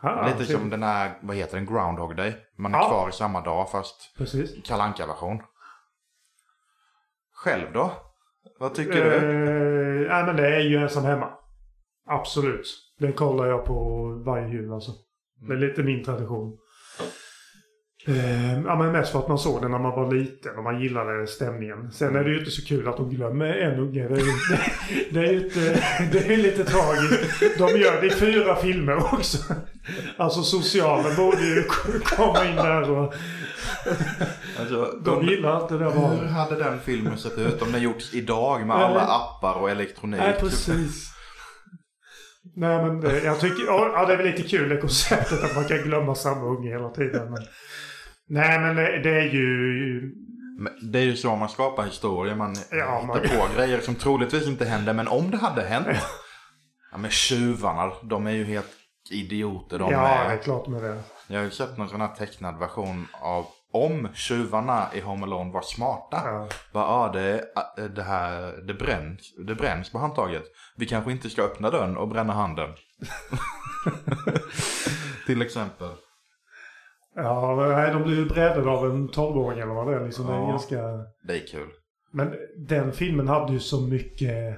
Ah, 0.00 0.26
Lite 0.26 0.44
som 0.46 0.70
den 0.70 0.82
här, 0.82 1.18
vad 1.22 1.36
heter 1.36 1.56
den, 1.56 1.66
Groundhog 1.66 2.16
Day. 2.16 2.36
Man 2.58 2.74
är 2.74 2.78
Ja. 2.78 2.88
kvar 2.88 3.08
i 3.08 3.12
samma 3.12 3.40
dag 3.40 3.70
fast 3.70 4.14
Precis. 4.18 4.66
kalanka 4.66 5.06
version 5.06 5.42
Själv 7.34 7.72
då? 7.72 7.92
Vad 8.58 8.74
tycker 8.74 9.04
du? 9.04 9.14
Eh, 9.14 10.08
nej, 10.10 10.24
men 10.26 10.36
det 10.36 10.56
är 10.56 10.60
ju 10.60 10.76
ensam 10.82 11.04
hemma. 11.04 11.30
Absolut. 12.06 12.66
Den 12.98 13.12
kollar 13.12 13.46
jag 13.46 13.64
på 13.64 14.04
varje 14.26 14.48
jul 14.48 14.72
alltså. 14.72 14.92
Det 15.48 15.52
är 15.52 15.56
lite 15.58 15.82
min 15.82 16.04
tradition. 16.04 16.58
Eh, 18.06 18.60
ja, 18.62 18.76
men 18.76 18.92
mest 18.92 19.12
för 19.12 19.18
att 19.18 19.28
man 19.28 19.38
såg 19.38 19.62
den 19.62 19.70
när 19.70 19.78
man 19.78 19.90
var 19.92 20.14
liten 20.14 20.56
och 20.58 20.62
man 20.64 20.80
gillade 20.80 21.26
stämningen. 21.26 21.92
Sen 21.92 22.16
är 22.16 22.24
det 22.24 22.30
ju 22.30 22.38
inte 22.38 22.50
så 22.50 22.64
kul 22.64 22.88
att 22.88 22.96
de 22.96 23.10
glömmer 23.10 23.46
en 23.46 23.80
unge. 23.80 24.08
Det 24.08 24.14
är, 24.14 24.18
ju- 24.24 24.24
det, 24.50 24.60
det 25.20 25.26
är, 25.28 25.32
inte, 25.44 25.60
det 26.12 26.34
är 26.34 26.36
lite 26.36 26.64
tragiskt. 26.64 27.58
De 27.58 27.68
gör 27.68 28.00
det 28.00 28.06
i 28.06 28.10
fyra 28.10 28.56
filmer 28.56 29.14
också. 29.14 29.54
Alltså 30.16 30.42
socialen 30.42 31.16
borde 31.16 31.42
ju 31.46 31.62
komma 32.04 32.44
in 32.44 32.56
där 32.56 32.90
och 32.90 33.14
Alltså, 34.60 34.98
de 35.04 35.22
gillar 35.26 35.62
inte 35.62 35.74
det 35.74 35.84
där 35.84 35.90
Hur 35.90 36.00
valet. 36.00 36.30
hade 36.30 36.56
den 36.56 36.80
filmen 36.80 37.18
sett 37.18 37.38
ut 37.38 37.62
om 37.62 37.72
den 37.72 37.82
gjorts 37.82 38.14
idag 38.14 38.66
med 38.66 38.76
alla 38.76 39.00
appar 39.00 39.54
och 39.60 39.70
elektronik? 39.70 40.20
Nej, 40.20 40.36
precis. 40.40 41.13
Nej, 42.56 42.84
men 42.84 43.00
det, 43.00 43.24
jag 43.24 43.40
tycker... 43.40 43.64
Ja, 43.66 44.06
det 44.06 44.12
är 44.12 44.16
väl 44.16 44.26
lite 44.26 44.42
kul 44.42 44.68
det 44.68 44.76
konceptet 44.76 45.44
att 45.44 45.54
man 45.54 45.64
kan 45.64 45.78
glömma 45.78 46.14
samma 46.14 46.44
unge 46.46 46.70
hela 46.70 46.88
tiden. 46.90 47.30
Men, 47.32 47.42
nej, 48.28 48.58
men 48.60 48.76
det, 48.76 48.98
det 49.02 49.10
är 49.18 49.28
ju... 49.34 50.02
Men 50.58 50.72
Det 50.92 50.98
är 50.98 51.02
ju 51.04 51.16
så 51.16 51.36
man 51.36 51.48
skapar 51.48 51.84
historier. 51.84 52.34
Man 52.34 52.54
Ja, 52.70 52.76
hittar 53.00 53.06
man- 53.06 53.20
på 53.48 53.56
grejer 53.56 53.80
som 53.80 53.94
troligtvis 53.94 54.46
inte 54.46 54.64
händer. 54.64 54.92
Men 54.94 55.08
om 55.08 55.30
det 55.30 55.36
hade 55.36 55.62
hänt. 55.62 55.86
Ja, 56.92 56.98
men 56.98 57.10
tjuvarna, 57.10 57.92
de 58.02 58.26
är 58.26 58.30
ju 58.30 58.44
helt 58.44 58.70
idioter 59.10 59.78
de 59.78 59.92
ja, 59.92 60.24
det 60.28 60.34
är 60.34 60.38
klart 60.38 60.66
med 60.66 60.82
det. 60.82 61.00
Jag 61.28 61.36
har 61.38 61.44
ju 61.44 61.50
sett 61.50 61.78
någon 61.78 61.88
sån 61.88 62.00
här 62.00 62.08
tecknad 62.14 62.58
version 62.58 63.06
av 63.20 63.46
om 63.74 64.08
tjuvarna 64.14 64.86
i 64.94 65.00
Home 65.00 65.22
Alone 65.22 65.52
var 65.52 65.62
smarta. 65.62 66.20
Ja. 66.24 66.48
Bara, 66.72 66.84
ah, 66.84 67.12
det, 67.12 67.44
ah, 67.54 67.80
det 67.88 68.02
här, 68.02 68.52
det 68.66 68.74
bränns, 68.74 69.34
det 69.46 69.54
bränns 69.54 69.92
på 69.92 69.98
handtaget. 69.98 70.42
Vi 70.76 70.86
kanske 70.86 71.12
inte 71.12 71.30
ska 71.30 71.42
öppna 71.42 71.70
dörren 71.70 71.96
och 71.96 72.08
bränna 72.08 72.32
handen. 72.32 72.70
Till 75.26 75.42
exempel. 75.42 75.88
Ja, 77.16 77.56
nej, 77.68 77.92
de 77.92 78.02
blir 78.02 78.16
ju 78.16 78.28
brädade 78.28 78.70
av 78.70 78.84
en 78.90 79.08
12-åring 79.08 79.58
eller 79.58 79.74
vad 79.74 79.86
det 79.86 79.94
är. 79.94 80.04
Liksom. 80.04 80.26
Det 80.26 80.32
är 80.32 80.36
Ja. 80.36 80.46
ganska... 80.46 80.76
Det 81.26 81.34
är 81.42 81.46
kul. 81.46 81.68
Men 82.12 82.34
den 82.68 82.92
filmen 82.92 83.28
hade 83.28 83.52
ju 83.52 83.60
så 83.60 83.80
mycket... 83.80 84.56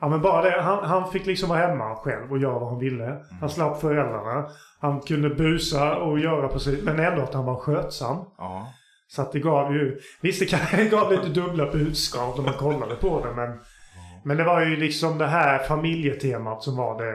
Ja 0.00 0.08
men 0.08 0.22
bara 0.22 0.42
det. 0.42 0.62
Han, 0.62 0.84
han 0.84 1.10
fick 1.10 1.26
liksom 1.26 1.48
vara 1.48 1.58
hemma 1.66 1.96
själv 1.96 2.32
och 2.32 2.38
göra 2.38 2.58
vad 2.58 2.68
han 2.68 2.78
ville. 2.78 3.16
Han 3.40 3.50
slapp 3.50 3.80
föräldrarna. 3.80 4.48
Han 4.80 5.00
kunde 5.00 5.30
busa 5.30 5.96
och 5.96 6.18
göra 6.18 6.48
precis. 6.48 6.84
Men 6.84 7.00
ändå 7.00 7.22
att 7.22 7.34
han 7.34 7.44
var 7.44 7.56
skötsam. 7.56 8.16
Ja. 8.38 8.72
Så 9.08 9.22
att 9.22 9.32
det 9.32 9.40
gav 9.40 9.72
ju... 9.74 9.98
Visst 10.22 10.40
det 10.40 10.46
kan- 10.46 10.60
det 10.78 10.84
gav 10.90 11.10
lite 11.10 11.28
dubbla 11.28 11.72
budskap 11.72 12.36
när 12.36 12.44
man 12.44 12.54
kollade 12.54 12.94
på 12.94 13.24
det 13.24 13.32
men... 13.34 13.58
Men 14.24 14.36
det 14.36 14.44
var 14.44 14.60
ju 14.60 14.76
liksom 14.76 15.18
det 15.18 15.26
här 15.26 15.58
familjetemat 15.58 16.62
som 16.62 16.76
var 16.76 17.02
det 17.04 17.12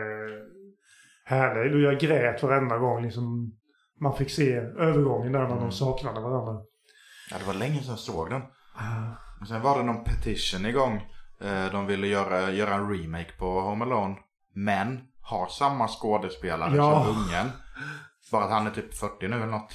härliga. 1.26 1.74
Och 1.76 1.82
jag 1.82 2.00
grät 2.00 2.44
varenda 2.44 2.78
gång 2.78 3.04
liksom 3.04 3.52
man 4.02 4.16
fick 4.16 4.30
se 4.32 4.54
övergången 4.80 5.32
där 5.32 5.40
när 5.40 5.48
Mm. 5.48 5.60
de 5.60 5.72
saknade 5.72 6.22
varandra. 6.22 6.62
ja, 7.32 7.38
det 7.40 7.46
var 7.48 7.54
länge 7.54 7.80
sedan 7.80 7.90
jag 7.90 8.00
såg 8.00 8.30
den. 8.30 8.42
Och 9.42 9.48
sen 9.48 9.62
var 9.62 9.78
det 9.78 9.84
någon 9.84 10.04
petition 10.04 10.66
igång. 10.66 11.02
Eh, 11.44 11.72
De 11.72 11.86
ville 11.88 12.08
göra, 12.08 12.52
göra 12.52 12.74
en 12.74 12.90
remake 12.94 13.32
på 13.38 13.62
Home 13.62 13.86
Alone. 13.86 14.16
Men 14.54 15.02
har 15.22 15.48
samma 15.48 15.88
skådespelare 15.88 16.76
Ja. 16.76 17.04
som 17.06 17.16
ungen. 17.16 17.52
För 18.30 18.42
att 18.42 18.50
han 18.52 18.68
är 18.68 18.72
typ 18.72 18.98
40 18.98 19.28
nu 19.28 19.36
eller 19.36 19.46
något. 19.46 19.74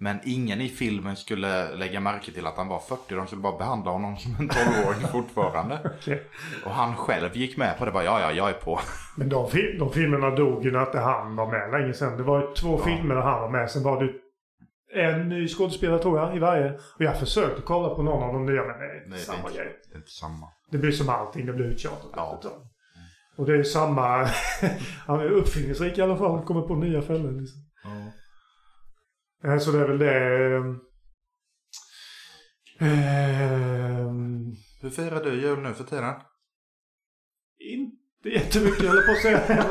Men 0.00 0.18
ingen 0.24 0.60
i 0.60 0.68
filmen 0.68 1.16
skulle 1.16 1.74
lägga 1.74 2.00
märke 2.00 2.32
till 2.32 2.46
att 2.46 2.56
han 2.56 2.68
var 2.68 2.78
40. 2.80 3.14
De 3.14 3.26
skulle 3.26 3.42
bara 3.42 3.58
behandla 3.58 3.90
honom 3.90 4.16
som 4.16 4.36
en 4.38 4.48
12-åring 4.50 5.06
fortfarande. 5.12 5.90
Okej. 5.98 6.22
Och 6.64 6.70
han 6.70 6.96
själv 6.96 7.36
gick 7.36 7.56
med 7.56 7.78
på 7.78 7.84
det. 7.84 7.90
Bara, 7.90 8.04
ja, 8.04 8.20
ja, 8.20 8.32
jag 8.32 8.48
är 8.48 8.52
på. 8.54 8.80
Men 9.16 9.28
de, 9.28 9.48
de 9.78 9.92
filmerna 9.92 10.30
dog 10.30 10.64
ju 10.64 10.70
när 10.72 10.80
inte 10.86 11.00
han 11.00 11.36
var 11.36 11.46
med 11.46 11.80
länge 11.80 11.92
sedan. 11.94 12.16
Det 12.16 12.22
var 12.22 12.40
ju 12.40 12.54
två 12.54 12.78
filmer 12.78 13.14
där 13.14 13.22
han 13.22 13.40
var 13.40 13.48
med. 13.50 13.70
Sen 13.70 13.82
var 13.82 14.04
det 14.04 14.12
en 15.02 15.28
ny 15.28 15.48
skådespelare 15.48 15.98
tror 16.02 16.18
jag 16.18 16.36
i 16.36 16.38
varje. 16.38 16.70
Och 16.72 16.80
jag 17.04 17.18
försökte 17.18 17.62
kolla 17.62 17.94
på 17.94 18.02
någon 18.02 18.22
av 18.22 18.32
de 18.32 18.46
nya 18.46 18.62
men 18.64 18.78
det 18.78 18.84
är 18.86 19.04
inte 19.06 19.18
samma 19.18 19.50
grej. 19.50 19.76
det 19.88 19.94
är 19.94 19.98
inte 19.98 20.10
samma. 20.10 20.46
Det 20.70 20.78
blir 20.78 20.92
som 20.92 21.08
allting, 21.08 21.46
det 21.46 21.52
blir 21.52 21.64
uttjatat 21.66 22.10
Ja. 22.16 22.40
Och 23.36 23.46
det 23.46 23.56
är 23.58 23.62
samma... 23.62 24.24
han 25.06 25.20
är 25.20 25.30
uppfinningsrik 25.30 25.98
i 25.98 26.02
alla 26.02 26.16
fall. 26.16 26.44
Kommer 26.44 26.62
på 26.62 26.74
nya 26.76 27.02
fällor 27.02 27.40
liksom. 27.40 27.60
Eh, 29.44 29.58
Så 29.58 29.72
det 29.72 29.78
är 29.78 29.88
väl 29.88 29.98
det... 29.98 30.56
Ehm, 32.80 34.54
Hur 34.80 34.90
firar 34.90 35.24
du 35.24 35.40
jul 35.40 35.58
nu 35.62 35.74
för 35.74 35.84
tiden? 35.84 36.14
inte 37.60 38.28
jättemycket 38.28 38.86
höll 38.86 38.96
jag 38.96 39.06
på 39.06 39.12
att 39.12 39.22
säga. 39.22 39.64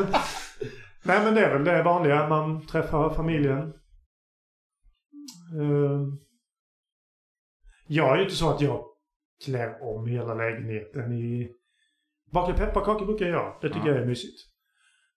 Nej 1.04 1.24
men 1.24 1.36
det 1.36 1.46
är 1.46 1.54
väl 1.54 1.64
det 1.64 1.84
vanliga. 1.84 2.28
Man 2.30 2.66
träffar 2.68 3.14
familjen. 3.14 3.74
Ehm, 5.62 6.18
Jag 7.88 8.14
är 8.14 8.18
ju 8.18 8.24
inte 8.24 8.36
så 8.36 8.50
att 8.54 8.62
jag 8.62 8.84
klär 9.46 9.82
om 9.84 10.08
hela 10.08 10.34
lägenheten 10.34 11.14
i... 11.14 11.52
Baka 12.32 12.54
pepparkakor 12.54 13.06
brukar 13.06 13.26
jag 13.26 13.32
göra. 13.34 13.54
Det 13.62 13.68
tycker 13.68 13.88
Ja. 13.88 13.94
jag 13.94 14.02
är 14.02 14.06
mysigt. 14.06 14.40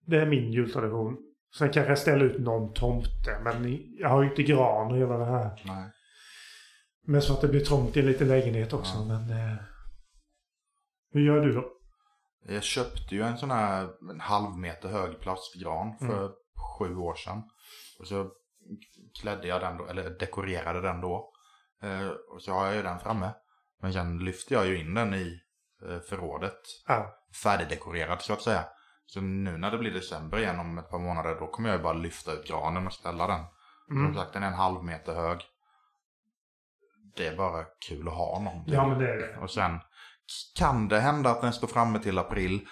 Det 0.07 0.17
är 0.21 0.27
min 0.27 0.53
jultradition. 0.53 1.17
Sen 1.59 1.71
kanske 1.71 1.91
jag 1.91 1.99
ställer 1.99 2.25
ut 2.25 2.41
någon 2.41 2.73
tomte. 2.75 3.41
Men 3.45 3.85
jag 3.99 4.09
har 4.09 4.23
ju 4.23 4.31
inte 4.31 4.43
gran 4.43 4.91
och 4.93 4.99
hela 4.99 5.19
det 5.19 5.25
här. 5.25 5.63
Nej. 5.67 5.91
Men 7.07 7.23
så 7.23 7.33
att 7.33 7.41
det 7.41 7.49
blir 7.49 7.61
trångt 7.61 7.97
i 7.97 8.01
en 8.01 8.07
liten 8.07 8.29
lägenhet 8.29 8.73
också. 8.73 8.95
Ja. 8.99 9.05
Men... 9.05 9.31
Eh, 9.31 9.57
hur 11.13 11.21
gör 11.21 11.41
du 11.47 11.53
då? 11.53 11.73
Jag 12.49 12.63
köpte 12.63 13.15
ju 13.15 13.23
en 13.23 13.39
sån 13.39 13.51
här 13.51 13.89
en 14.11 14.21
halv 14.21 14.59
meter 14.59 14.89
hög 14.89 15.21
plastgran 15.21 15.99
för 15.99 16.33
sju 16.79 16.97
år 16.97 17.15
sedan. 17.15 17.43
Och 17.99 18.07
så 18.07 18.31
klädde 19.21 19.49
jag 19.49 19.61
den 19.61 19.77
då, 19.77 19.87
eller 19.87 20.11
dekorerade 20.11 20.81
den 20.81 21.01
då. 21.01 21.33
Eh, 21.83 22.09
och 22.09 22.43
så 22.43 22.53
har 22.53 22.67
jag 22.67 22.77
ju 22.77 22.83
den 22.83 22.99
framme. 22.99 23.31
Men 23.81 23.93
sen 23.93 24.19
lyfte 24.19 24.55
jag 24.55 24.67
ju 24.67 24.81
in 24.81 24.95
den 24.95 25.15
i 25.15 25.41
eh, 25.89 26.01
förrådet. 26.01 26.61
Ja. 26.87 27.15
Färdigdekorerad 27.43 28.23
så 28.23 28.33
att 28.33 28.43
säga. 28.43 28.65
Så 29.07 29.21
nu 29.21 29.59
när 29.59 29.71
det 29.71 29.79
blir 29.79 29.91
december 29.91 30.39
igen 30.39 30.61
om 30.61 30.79
ett 30.79 30.91
par 30.91 30.99
månader 30.99 31.37
då 31.41 31.47
kommer 31.47 31.69
jag 31.69 31.79
ju 31.79 31.83
bara 31.83 31.93
lyfta 31.93 32.33
ut 32.33 32.49
granen 32.49 32.87
och 32.87 32.93
ställa 32.93 33.27
den. 33.27 33.41
Mm. 33.91 34.07
Som 34.07 34.15
sagt 34.15 34.33
den 34.33 34.43
är 34.43 34.47
en 34.47 34.55
halv 34.55 34.85
meter 34.85 35.15
hög. 35.15 35.41
Det 37.17 37.27
är 37.27 37.37
bara 37.37 37.65
kul 37.89 38.09
att 38.09 38.15
ha 38.15 38.41
någonting. 38.41 38.75
Ja 38.75 38.89
men 38.89 38.99
det 38.99 39.11
är 39.11 39.17
det. 39.17 39.37
Och 39.37 39.51
sen 39.51 39.81
kan 40.55 40.89
det 40.89 41.01
hända 41.01 41.31
att 41.31 41.41
den 41.41 41.53
står 41.53 41.69
framme 41.69 41.99
till 41.99 42.19
april. 42.19 42.67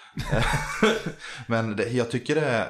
Men 1.47 1.75
det, 1.75 1.89
jag 1.89 2.11
tycker 2.11 2.35
det 2.35 2.45
är, 2.45 2.67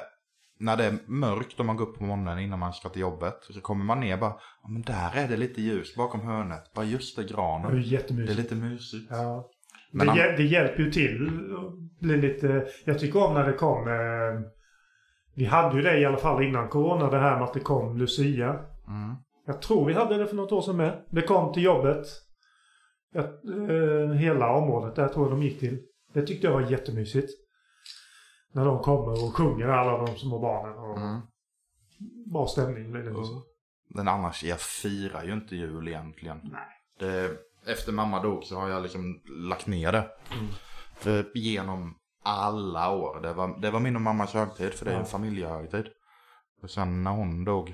när 0.60 0.76
det 0.76 0.84
är 0.84 0.98
mörkt 1.06 1.60
och 1.60 1.66
man 1.66 1.76
går 1.76 1.86
upp 1.88 1.98
på 1.98 2.04
morgonen 2.04 2.38
innan 2.38 2.58
man 2.58 2.72
ska 2.72 2.88
till 2.88 3.00
jobbet. 3.02 3.34
Så 3.40 3.60
kommer 3.60 3.84
man 3.84 4.00
ner 4.00 4.16
bara, 4.16 4.34
ja 4.62 4.68
men 4.68 4.82
där 4.82 5.10
är 5.14 5.28
det 5.28 5.36
lite 5.36 5.62
ljus 5.62 5.96
bakom 5.96 6.20
hörnet. 6.20 6.72
Bara 6.74 6.84
just 6.84 7.16
det, 7.16 7.22
Det 7.22 7.28
är 7.28 7.34
granen. 7.34 7.72
Det 8.26 8.32
är 8.32 8.36
lite 8.36 8.54
mysigt. 8.54 9.06
Ja. 9.10 9.48
Men 9.92 10.06
det, 10.06 10.12
han- 10.12 10.36
det 10.36 10.42
hjälper 10.44 10.82
ju 10.82 10.90
till 10.90 11.26
att 11.58 12.00
bli 12.00 12.16
lite... 12.16 12.66
Jag 12.84 12.98
tycker 12.98 13.22
om 13.26 13.34
när 13.34 13.46
det 13.46 13.52
kom... 13.52 13.88
Eh, 13.88 14.50
vi 15.34 15.44
hade 15.44 15.76
ju 15.76 15.82
det 15.82 15.98
i 16.00 16.04
alla 16.04 16.16
fall 16.16 16.42
innan 16.44 16.68
Corona, 16.68 17.10
det 17.10 17.18
här 17.18 17.34
med 17.34 17.44
att 17.44 17.54
det 17.54 17.60
kom 17.60 17.98
Lucia. 17.98 18.48
Mm. 18.88 19.14
Jag 19.46 19.62
tror 19.62 19.86
vi 19.86 19.92
hade 19.94 20.16
det 20.18 20.26
för 20.26 20.36
något 20.36 20.52
år 20.52 20.62
sedan 20.62 20.76
med. 20.76 21.04
Det 21.10 21.22
kom 21.22 21.52
till 21.52 21.62
jobbet. 21.62 22.06
Jag, 23.12 23.24
eh, 23.24 24.12
hela 24.12 24.50
området 24.56 24.96
där 24.96 25.08
tror 25.08 25.28
jag 25.28 25.38
de 25.38 25.42
gick 25.42 25.60
till. 25.60 25.78
Det 26.14 26.22
tyckte 26.26 26.46
jag 26.46 26.54
var 26.54 26.70
jättemysigt. 26.70 27.30
När 28.52 28.64
de 28.64 28.78
kommer 28.82 29.24
och 29.24 29.36
sjunger 29.36 29.66
alla 29.68 30.06
de 30.06 30.16
små 30.16 30.38
barnen. 30.38 30.78
Och 30.78 30.96
Mm. 30.98 31.20
Bra 32.32 32.46
stämning 32.46 32.92
blir 32.92 33.02
det. 33.02 33.10
liksom. 33.10 33.42
Men 33.88 34.08
annars, 34.08 34.44
jag 34.44 34.60
firar 34.60 35.24
ju 35.24 35.32
inte 35.32 35.56
jul 35.56 35.88
egentligen. 35.88 36.40
Nej. 36.52 36.68
Det, 36.98 37.36
efter 37.66 37.92
mamma 37.92 38.22
dog 38.22 38.44
så 38.44 38.60
har 38.60 38.68
jag 38.68 38.82
liksom 38.82 39.20
lagt 39.26 39.66
ner 39.66 39.92
det. 39.92 40.08
Mm. 41.04 41.24
Genom 41.34 41.94
alla 42.22 42.90
år. 42.90 43.20
Det 43.20 43.32
var, 43.32 43.60
det 43.60 43.70
var 43.70 43.80
min 43.80 43.96
och 43.96 44.02
mammas 44.02 44.34
högtid, 44.34 44.72
för 44.74 44.84
det 44.84 44.90
är 44.90 44.94
Ja. 44.94 45.00
en 45.00 45.06
familjehögtid. 45.06 45.86
Och 46.62 46.70
sen 46.70 47.04
när 47.04 47.10
hon 47.10 47.44
dog, 47.44 47.68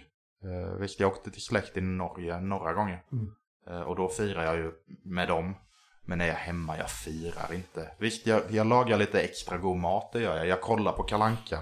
eh, 0.45 0.75
visst 0.81 1.01
jag 1.01 1.13
åkte 1.13 1.31
till 1.31 1.43
släkt 1.45 1.77
i 1.77 1.81
Norge 1.81 2.41
några 2.41 2.73
gånger. 2.75 3.03
Mm. 3.13 3.33
Eh, 3.67 3.81
och 3.81 3.97
då 3.97 4.09
firar 4.09 4.45
jag 4.45 4.57
ju 4.57 4.73
med 5.05 5.29
dem. 5.29 5.55
Men 6.07 6.19
när 6.19 6.27
jag 6.27 6.35
är 6.35 6.39
hemma, 6.41 6.79
jag 6.79 6.91
firar 6.91 7.53
inte. 7.55 7.91
Visst, 7.99 8.27
jag, 8.27 8.43
jag 8.51 8.67
lagar 8.67 8.99
lite 8.99 9.21
extra 9.21 9.59
god 9.59 9.77
mat, 9.77 10.13
det 10.13 10.21
gör 10.21 10.37
jag. 10.37 10.47
Jag 10.47 10.61
kollar 10.61 10.93
på 10.93 11.03
Kalanka. 11.03 11.59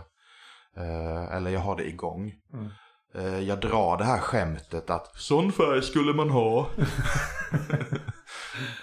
Eh, 0.76 1.34
eller 1.36 1.50
jag 1.50 1.60
har 1.60 1.76
det 1.76 1.88
igång. 1.88 2.32
Mm. 2.52 2.68
Eh, 3.14 3.38
jag 3.40 3.60
drar 3.60 3.96
det 3.98 4.04
här 4.04 4.18
skämtet 4.18 4.90
att 4.90 5.16
sån 5.16 5.52
färg 5.52 5.82
skulle 5.82 6.12
man 6.14 6.30
ha. 6.30 6.66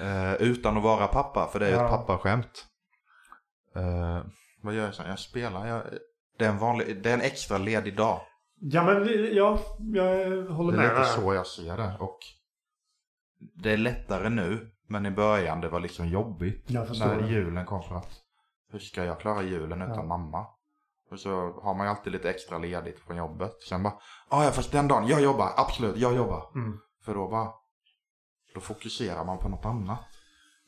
eh, 0.01 0.33
utan 0.33 0.77
att 0.77 0.83
vara 0.83 1.07
pappa, 1.07 1.47
för 1.51 1.59
det 1.59 1.67
är 1.67 1.71
Ja. 1.71 1.83
ett 1.85 1.91
pappaskämt. 1.91 2.65
Eh, 3.75 4.21
vad 4.63 4.73
gör 4.73 4.85
jag 4.85 4.95
sen? 4.95 5.09
Jag 5.09 5.19
spelar. 5.19 5.67
Jag, 5.67 5.83
det, 6.37 6.45
är 6.45 6.49
en 6.49 6.57
vanlig, 6.57 7.03
det 7.03 7.09
är 7.09 7.13
en 7.13 7.21
extra 7.21 7.57
ledig 7.57 7.95
dag. 7.97 8.21
Ja 8.63 8.83
men 8.83 9.07
ja, 9.35 9.59
jag 9.93 10.45
håller 10.45 10.71
Det 10.71 10.77
med 10.77 10.85
är 10.85 10.89
lite 10.89 11.15
där. 11.15 11.21
så 11.21 11.33
jag 11.33 11.47
ser 11.47 11.77
det. 11.77 11.97
Och 11.99 12.19
det 13.63 13.71
är 13.71 13.77
lättare 13.77 14.29
nu. 14.29 14.71
Men 14.91 15.05
i 15.05 15.11
början 15.11 15.61
det 15.61 15.69
var 15.69 15.79
liksom 15.79 16.07
jobbigt. 16.07 16.69
När 16.69 17.29
julen 17.29 17.65
kom 17.65 17.83
för 17.83 17.95
att 17.95 18.09
hur 18.71 18.79
ska 18.79 19.03
jag 19.05 19.19
klara 19.19 19.41
julen 19.43 19.81
utan 19.81 19.95
Ja. 19.95 20.03
mamma? 20.03 20.45
Och 21.11 21.19
så 21.19 21.59
har 21.63 21.73
man 21.75 21.85
ju 21.85 21.89
alltid 21.89 22.13
lite 22.13 22.29
extra 22.29 22.57
ledigt 22.57 22.99
från 22.99 23.17
jobbet. 23.17 23.53
Sen 23.69 23.83
bara, 23.83 23.93
"Ah, 24.29 24.43
ja 24.43 24.51
fast 24.51 24.71
den 24.71 24.87
dagen, 24.87 25.07
jag 25.07 25.21
jobbar, 25.21 25.49
absolut, 25.57 25.97
jag 25.97 26.15
jobbar. 26.15 26.43
Mm. 26.55 26.77
För 27.05 27.13
då 27.13 27.27
bara, 27.27 27.49
då 28.53 28.59
fokuserar 28.59 29.25
man 29.25 29.37
på 29.37 29.49
något 29.49 29.65
annat. 29.65 29.99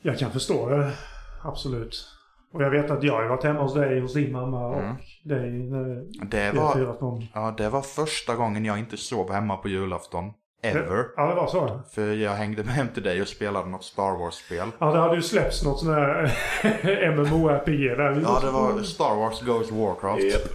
Jag 0.02 0.20
kan 0.20 0.32
förstå 0.32 0.70
det. 0.70 0.94
Absolut. 1.44 2.08
Och 2.54 2.64
jag 2.64 2.70
vet 2.72 2.92
att 2.92 3.04
jag 3.04 3.14
har 3.14 3.28
varit 3.30 3.44
hemma 3.44 3.62
hos 3.62 3.74
dig, 3.74 4.00
hos 4.02 4.14
din 4.14 4.32
mamma 4.32 4.68
och 4.68 4.80
Mm. 4.80 4.96
dig 5.24 5.52
när 5.52 6.26
Det 6.26 6.52
var, 6.52 6.98
ja, 7.34 7.54
det 7.58 7.70
var 7.70 7.82
första 7.82 8.36
gången 8.36 8.66
jag 8.66 8.80
inte 8.80 8.98
sov 8.98 9.32
hemma 9.32 9.58
på 9.58 9.68
julafton. 9.70 10.34
Ever. 10.64 11.06
Ja, 11.16 11.28
det 11.28 11.36
var 11.36 11.48
så. 11.48 11.82
För 11.92 12.14
jag 12.14 12.32
hängde 12.32 12.64
med 12.64 12.74
hem 12.74 12.88
till 12.88 13.04
dig 13.04 13.22
och 13.22 13.28
spelade 13.28 13.70
något 13.70 13.84
Star 13.84 14.18
Wars-spel. 14.20 14.68
Ja, 14.80 14.92
det 14.92 15.00
hade 15.00 15.16
ju 15.16 15.22
släppts 15.22 15.64
något 15.64 15.80
sån 15.80 15.94
här 15.94 16.32
MMORPG 17.16 17.98
där. 17.98 18.22
Ja, 18.24 18.40
det 18.42 18.52
var 18.52 18.82
Star 18.84 19.16
Wars 19.16 19.42
Goes 19.42 19.72
Warcraft. 19.72 20.50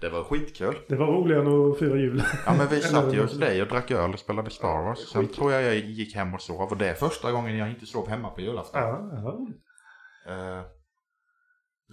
Det 0.00 0.08
var 0.08 0.24
skitkul. 0.24 0.78
Det 0.88 0.96
var 0.96 1.06
roligare 1.06 1.42
än 1.42 1.70
att 1.72 1.78
fira 1.78 1.96
jul. 1.96 2.22
Ja 2.46 2.54
men 2.58 2.68
vi 2.68 2.80
satt 2.82 3.14
ju 3.14 3.22
hos 3.22 3.38
dig 3.38 3.62
och 3.62 3.68
drack 3.68 3.90
öl 3.90 4.12
och 4.12 4.18
spelade 4.18 4.50
Star 4.50 4.82
Wars. 4.82 4.98
Sen 4.98 5.20
Skitkul. 5.22 5.36
tror 5.36 5.52
jag 5.52 5.62
jag 5.62 5.74
gick 5.76 6.14
hem 6.16 6.34
och 6.34 6.40
sov. 6.42 6.60
Och 6.70 6.76
det 6.76 6.88
är 6.88 6.94
första 6.94 7.32
gången 7.32 7.56
jag 7.56 7.70
inte 7.70 7.86
sov 7.86 8.08
hemma 8.08 8.30
på 8.30 8.40
julafton. 8.40 8.80
Ja, 8.82 9.10
ja. 9.12 10.32
Eh, 10.32 10.62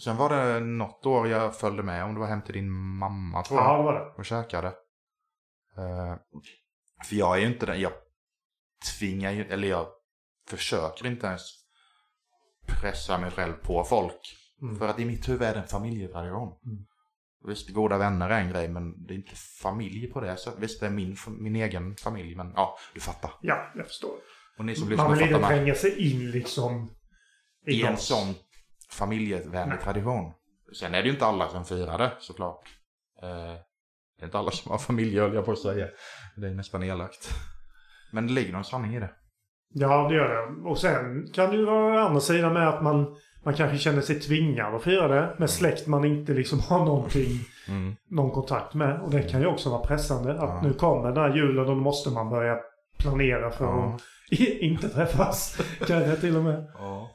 sen 0.03 0.17
var 0.17 0.29
det 0.29 0.59
något 0.59 1.05
år 1.05 1.27
jag 1.27 1.55
följde 1.55 1.83
med, 1.83 2.03
om 2.03 2.13
det 2.13 2.19
var 2.19 2.27
hem 2.27 2.41
till 2.41 2.53
din 2.53 2.71
mamma 2.71 3.43
tror 3.43 3.59
jag. 3.59 3.69
ja, 3.69 3.77
det 3.77 3.83
var 3.83 3.93
det. 3.93 4.05
Och 4.17 4.25
käkade. 4.25 4.67
Eh, 5.77 6.15
för 7.03 7.15
jag 7.15 7.35
är 7.35 7.41
ju 7.41 7.47
inte 7.47 7.65
den, 7.65 7.81
jag 7.81 7.91
tvingar 8.99 9.31
ju, 9.31 9.45
eller 9.45 9.67
jag 9.67 9.87
försöker 10.49 11.07
inte 11.07 11.27
ens 11.27 11.41
pressa 12.67 13.17
mig 13.17 13.31
själv 13.31 13.53
på 13.53 13.83
folk. 13.83 14.37
Mm. 14.61 14.75
För 14.79 14.87
att 14.87 14.99
i 14.99 15.05
mitt 15.05 15.29
huvud 15.29 15.41
är 15.41 15.53
det 15.53 15.59
en 15.59 15.67
familjetradition. 15.67 16.59
Mm. 16.65 16.85
Visst, 17.47 17.69
goda 17.69 17.97
vänner 17.97 18.29
är 18.29 18.39
en 18.39 18.49
grej, 18.49 18.67
men 18.69 19.05
det 19.05 19.13
är 19.13 19.15
inte 19.15 19.35
familj 19.35 20.07
på 20.07 20.21
det 20.21 20.37
sättet. 20.37 20.59
Visst, 20.59 20.79
det 20.79 20.85
är 20.85 20.89
min, 20.89 21.17
min 21.27 21.55
egen 21.55 21.95
familj, 21.95 22.35
men 22.35 22.53
ja, 22.55 22.77
du 22.93 22.99
fattar. 22.99 23.31
Ja, 23.41 23.71
jag 23.75 23.87
förstår. 23.87 24.15
Och 24.57 24.65
ni 24.65 24.75
som 24.75 24.83
Man 24.83 24.89
lyssnar 24.89 25.09
vill 25.09 25.17
fattar 25.17 25.35
inte 25.35 25.47
tränga 25.47 25.75
sig 25.75 26.11
in 26.11 26.31
liksom 26.31 26.91
I 27.67 27.83
en 27.83 27.93
oss. 27.93 28.07
sån 28.07 28.35
familjevänlig 28.89 29.81
tradition. 29.81 30.33
Sen 30.79 30.95
är 30.95 31.01
det 31.01 31.07
ju 31.07 31.13
inte 31.13 31.25
alla 31.25 31.49
som 31.49 31.65
firar 31.65 31.97
det, 31.97 32.11
såklart. 32.19 32.69
Eh, 33.21 33.55
det 34.23 34.25
är 34.25 34.27
inte 34.27 34.37
alla 34.39 34.51
som 34.51 34.71
har 34.71 34.77
familj, 34.77 35.19
höll 35.19 35.35
jag 35.35 35.45
på 35.45 35.51
att 35.51 35.59
säga. 35.59 35.87
Det 36.35 36.47
är 36.47 36.53
nästan 36.53 36.83
elakt. 36.83 37.29
Men 38.11 38.27
det 38.27 38.33
ligger 38.33 38.53
någon 38.53 38.63
sanning 38.63 38.95
i 38.95 38.99
det. 38.99 39.09
Ja, 39.73 40.07
det 40.09 40.15
gör 40.15 40.29
det. 40.29 40.69
Och 40.69 40.77
sen 40.77 41.27
kan 41.33 41.49
det 41.49 41.55
ju 41.57 41.65
vara 41.65 42.03
andra 42.03 42.19
sidan 42.21 42.53
med 42.53 42.69
att 42.69 42.83
man, 42.83 43.15
man 43.43 43.53
kanske 43.53 43.77
känner 43.77 44.01
sig 44.01 44.19
tvingad 44.19 44.75
att 44.75 44.83
fira 44.83 45.07
det 45.07 45.35
med 45.39 45.49
släkt 45.49 45.87
man 45.87 46.05
inte 46.05 46.33
liksom 46.33 46.59
har 46.59 46.85
någonting, 46.85 47.27
Mm. 47.67 47.95
någon 48.09 48.31
kontakt 48.31 48.73
med. 48.73 49.01
Och 49.01 49.11
det 49.11 49.23
kan 49.23 49.41
ju 49.41 49.47
också 49.47 49.69
vara 49.69 49.81
pressande. 49.85 50.31
Att 50.31 50.37
Ja. 50.39 50.61
nu 50.63 50.73
kommer 50.73 51.07
den 51.11 51.17
här 51.17 51.35
julen 51.35 51.59
och 51.59 51.65
då 51.65 51.75
måste 51.75 52.09
man 52.09 52.29
börja 52.29 52.57
planera 52.99 53.51
för 53.51 53.65
Ja. 53.65 53.95
att 54.31 54.39
inte 54.39 54.89
träffas. 54.89 55.61
Kanske 55.87 56.15
till 56.15 56.35
och 56.37 56.43
med. 56.43 56.67
Ja. 56.73 57.11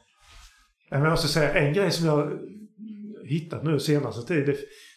Men 0.91 1.01
jag 1.01 1.09
måste 1.11 1.27
säga 1.27 1.53
en 1.53 1.73
grej 1.73 1.91
som 1.91 2.05
jag 2.05 2.31
hittat 3.25 3.63
nu 3.63 3.79
senaste 3.79 4.27
tid. 4.27 4.45
Det, 4.45 4.55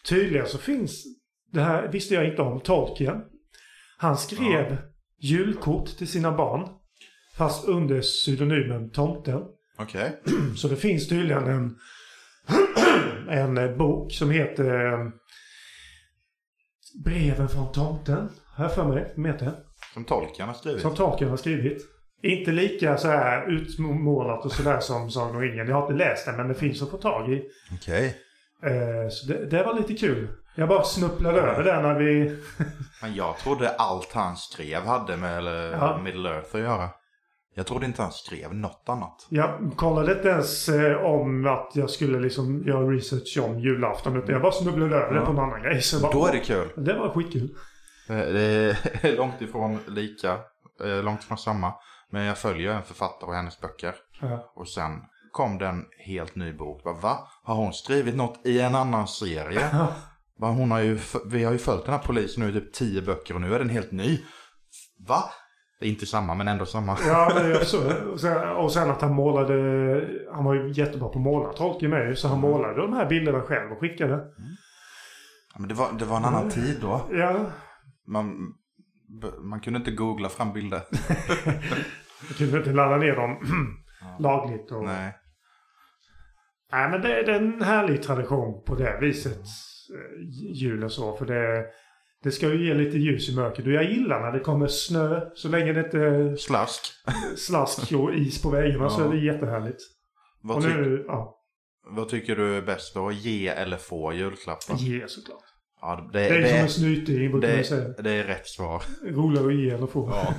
tydligen 0.09 0.47
så 0.47 0.57
finns 0.57 1.03
det 1.53 1.61
här, 1.61 1.87
visste 1.87 2.13
jag 2.13 2.27
inte 2.27 2.41
om, 2.41 2.59
Tolkien. 2.59 3.21
Han 3.97 4.17
skrev 4.17 4.77
julkort 5.19 5.87
till 5.97 6.07
sina 6.07 6.31
barn. 6.31 6.69
Fast 7.37 7.67
under 7.67 8.01
pseudonymen 8.01 8.91
Tomten. 8.91 9.41
Okej. 9.77 10.21
Så 10.57 10.67
det 10.67 10.75
finns 10.75 11.07
tydligen 11.07 11.47
en, 11.47 11.77
en 13.29 13.57
eh, 13.57 13.77
bok 13.77 14.13
som 14.13 14.31
heter 14.31 14.93
eh, 14.93 15.09
Breven 17.03 17.49
från 17.49 17.71
tomten. 17.71 18.29
Har 18.45 18.63
jag 18.65 18.75
för 18.75 18.85
mig. 18.85 19.11
Som 19.13 19.25
heter. 19.25 19.51
Som 19.93 20.05
tolken 20.05 20.47
har 20.47 20.53
skrivit. 20.53 20.81
Som 20.81 20.95
Tolkien 20.95 21.29
har 21.29 21.37
skrivit. 21.37 21.81
Inte 22.23 22.51
lika 22.51 22.97
så 22.97 23.07
här 23.07 23.51
utmålat 23.51 24.45
och 24.45 24.51
sådär 24.51 24.79
som 24.79 25.09
Sagan 25.09 25.35
om 25.35 25.41
ringen. 25.41 25.67
Jag 25.67 25.75
har 25.75 25.81
inte 25.81 26.05
läst 26.05 26.25
den 26.25 26.35
men 26.35 26.47
det 26.47 26.53
finns 26.53 26.81
att 26.81 26.89
få 26.89 26.97
tag 26.97 27.33
i. 27.33 27.43
Okej. 27.73 28.05
Eh, 28.05 28.11
så 29.09 29.27
det, 29.27 29.45
det 29.45 29.63
var 29.63 29.73
lite 29.73 29.93
kul. 29.93 30.27
Jag 30.55 30.69
bara 30.69 30.83
snubblade 30.83 31.41
över 31.41 31.63
det 31.63 31.81
när 31.81 31.95
vi... 31.99 32.39
Men 33.01 33.15
jag 33.15 33.37
trodde 33.37 33.69
allt 33.69 34.13
han 34.13 34.35
skrev 34.35 34.81
hade 34.85 35.17
med 35.17 35.37
eller, 35.37 35.71
Ja. 35.71 35.97
Middle 36.03 36.29
Earth 36.29 36.55
att 36.55 36.61
göra. 36.61 36.89
Jag 37.55 37.67
trodde 37.67 37.85
inte 37.85 38.01
han 38.01 38.11
skrev 38.11 38.55
något 38.55 38.83
annat. 38.89 39.27
Jag 39.29 39.71
kollade 39.75 40.13
inte 40.13 40.27
ens 40.29 40.69
eh, 40.69 40.97
om 41.05 41.47
att 41.47 41.71
jag 41.73 41.89
skulle 41.89 42.19
liksom 42.19 42.63
göra 42.67 42.87
research 42.87 43.39
om 43.43 43.59
julafton. 43.59 44.17
Utan 44.17 44.29
jag 44.33 44.41
bara 44.41 44.51
snubblade 44.51 44.95
över 44.95 45.13
det 45.13 45.19
Ja. 45.19 45.25
på 45.25 45.31
en 45.31 45.39
annan 45.39 45.61
grej. 45.61 45.81
Så 45.81 45.99
bara, 46.01 46.11
Då 46.11 46.25
är 46.27 46.31
det 46.31 46.39
kul. 46.39 46.69
Det 46.75 46.93
var 46.93 47.09
skitkul. 47.09 47.49
Eh, 48.09 48.15
Det 48.17 48.41
är 49.01 49.15
långt 49.17 49.41
ifrån 49.41 49.79
lika, 49.87 50.31
eh, 50.83 51.03
långt 51.03 51.23
ifrån 51.23 51.37
samma. 51.37 51.73
Men 52.11 52.23
jag 52.23 52.37
följer 52.37 52.73
en 52.73 52.83
författare 52.83 53.27
och 53.29 53.35
hennes 53.35 53.61
böcker. 53.61 53.95
Ja. 54.21 54.51
Och 54.55 54.67
sen 54.67 54.91
kom 55.33 55.57
det 55.57 55.67
en 55.67 55.85
helt 56.05 56.35
ny 56.35 56.53
bok. 56.53 56.83
Bara, 56.83 56.93
Va? 56.93 57.27
Har 57.43 57.55
hon 57.55 57.73
skrivit 57.73 58.15
något 58.15 58.45
i 58.45 58.61
en 58.61 58.75
annan 58.75 59.07
serie? 59.07 59.69
Va? 60.39 60.47
Hon 60.47 60.71
har 60.71 60.79
ju, 60.79 60.99
vi 61.25 61.43
har 61.43 61.51
ju 61.51 61.57
följt 61.57 61.85
den 61.85 61.93
här 61.93 62.01
polisen 62.05 62.43
nu 62.43 62.49
i 62.49 62.53
typ 62.53 62.73
tio 62.73 63.01
böcker 63.01 63.35
och 63.35 63.41
nu 63.41 63.55
är 63.55 63.59
den 63.59 63.69
helt 63.69 63.91
ny. 63.91 64.19
Va? 65.07 65.23
Det 65.79 65.85
är 65.85 65.89
inte 65.89 66.05
samma 66.05 66.35
men 66.35 66.47
ändå 66.47 66.65
samma. 66.65 66.97
Ja, 67.07 67.31
men 67.35 67.65
så, 67.65 67.77
och, 68.57 68.71
sen, 68.71 68.91
att 68.91 69.01
han 69.01 69.13
målade... 69.13 69.53
Han 70.33 70.45
var 70.45 70.53
ju 70.53 70.71
jättebra 70.71 71.09
på 71.09 71.19
att 71.19 71.23
måla, 71.23 71.53
Tolkien 71.53 71.91
med 71.91 72.07
ju. 72.09 72.15
Så 72.15 72.27
han 72.27 72.39
målade 72.39 72.81
de 72.81 72.93
här 72.93 73.05
bilderna 73.05 73.41
själv 73.41 73.71
och 73.71 73.79
skickade. 73.79 74.13
Ja, 75.53 75.59
Men 75.59 75.67
det 75.67 75.73
var, 75.73 75.91
det 75.99 76.05
var 76.05 76.17
en 76.17 76.25
annan 76.25 76.49
tid 76.49 76.77
då. 76.81 77.01
Ja, 77.11 77.45
Man, 78.07 78.53
man 79.41 79.59
kunde 79.59 79.77
inte 79.79 79.91
googla 79.91 80.29
fram 80.29 80.53
bilder. 80.53 80.81
jag 82.27 82.37
kunde 82.37 82.57
inte 82.57 82.73
ladda 82.73 82.97
ner 82.97 83.15
dem 83.15 83.37
lagligt. 84.19 84.71
Och, 84.71 84.85
nej. 84.85 85.13
Nej. 86.73 86.89
men 86.89 87.01
det, 87.01 87.07
det 87.07 87.31
är 87.31 87.39
en 87.41 87.61
härlig 87.61 88.03
tradition 88.03 88.63
på 88.65 88.75
det 88.75 88.97
viset. 89.01 89.37
eh, 89.37 90.53
Julen 90.53 90.89
så. 90.89 91.15
För 91.15 91.25
det, 91.25 91.65
det 92.23 92.31
ska 92.31 92.47
ju 92.53 92.67
ge 92.67 92.73
lite 92.73 92.97
ljus 92.97 93.29
i 93.29 93.35
mörkret. 93.35 93.65
Och 93.67 93.73
jag 93.73 93.91
gillar 93.91 94.21
när 94.21 94.31
det 94.31 94.39
kommer 94.39 94.67
snö. 94.67 95.21
Så 95.33 95.49
länge 95.49 95.73
det 95.73 95.79
inte 95.85 96.35
Slask. 96.41 96.81
slask 97.37 97.91
och 97.93 98.13
is 98.13 98.41
på 98.41 98.49
väggarna 98.49 98.89
så 98.89 99.01
Ja. 99.01 99.05
är 99.07 99.11
det 99.11 99.25
jättehärligt. 99.25 99.79
Vad, 100.41 100.57
och 100.57 100.63
tyck, 100.63 100.75
nu, 100.75 101.05
ja, 101.07 101.39
vad 101.95 102.09
tycker 102.09 102.35
du 102.35 102.57
är 102.57 102.61
bäst 102.61 102.93
då? 102.93 103.11
Ge 103.11 103.47
eller 103.47 103.77
få 103.77 104.13
julklappar? 104.13 104.75
ge 104.77 105.07
såklart. 105.07 105.43
Ja, 105.81 106.09
det, 106.13 106.19
Det 106.19 106.27
är 106.27 106.41
det, 106.41 106.49
som 106.49 106.57
en 106.57 106.69
snyting 106.69 107.31
brukar 107.31 107.55
man 107.55 107.63
säga. 107.63 107.87
det, 107.87 108.01
det 108.01 108.11
är 108.11 108.23
rätt 108.23 108.47
svar. 108.47 108.83
Roligare 109.05 109.47
att 109.47 109.55
ge 109.55 109.69
än 109.69 109.83
att 109.83 109.89
få. 109.91 110.09
Ja. 110.11 110.33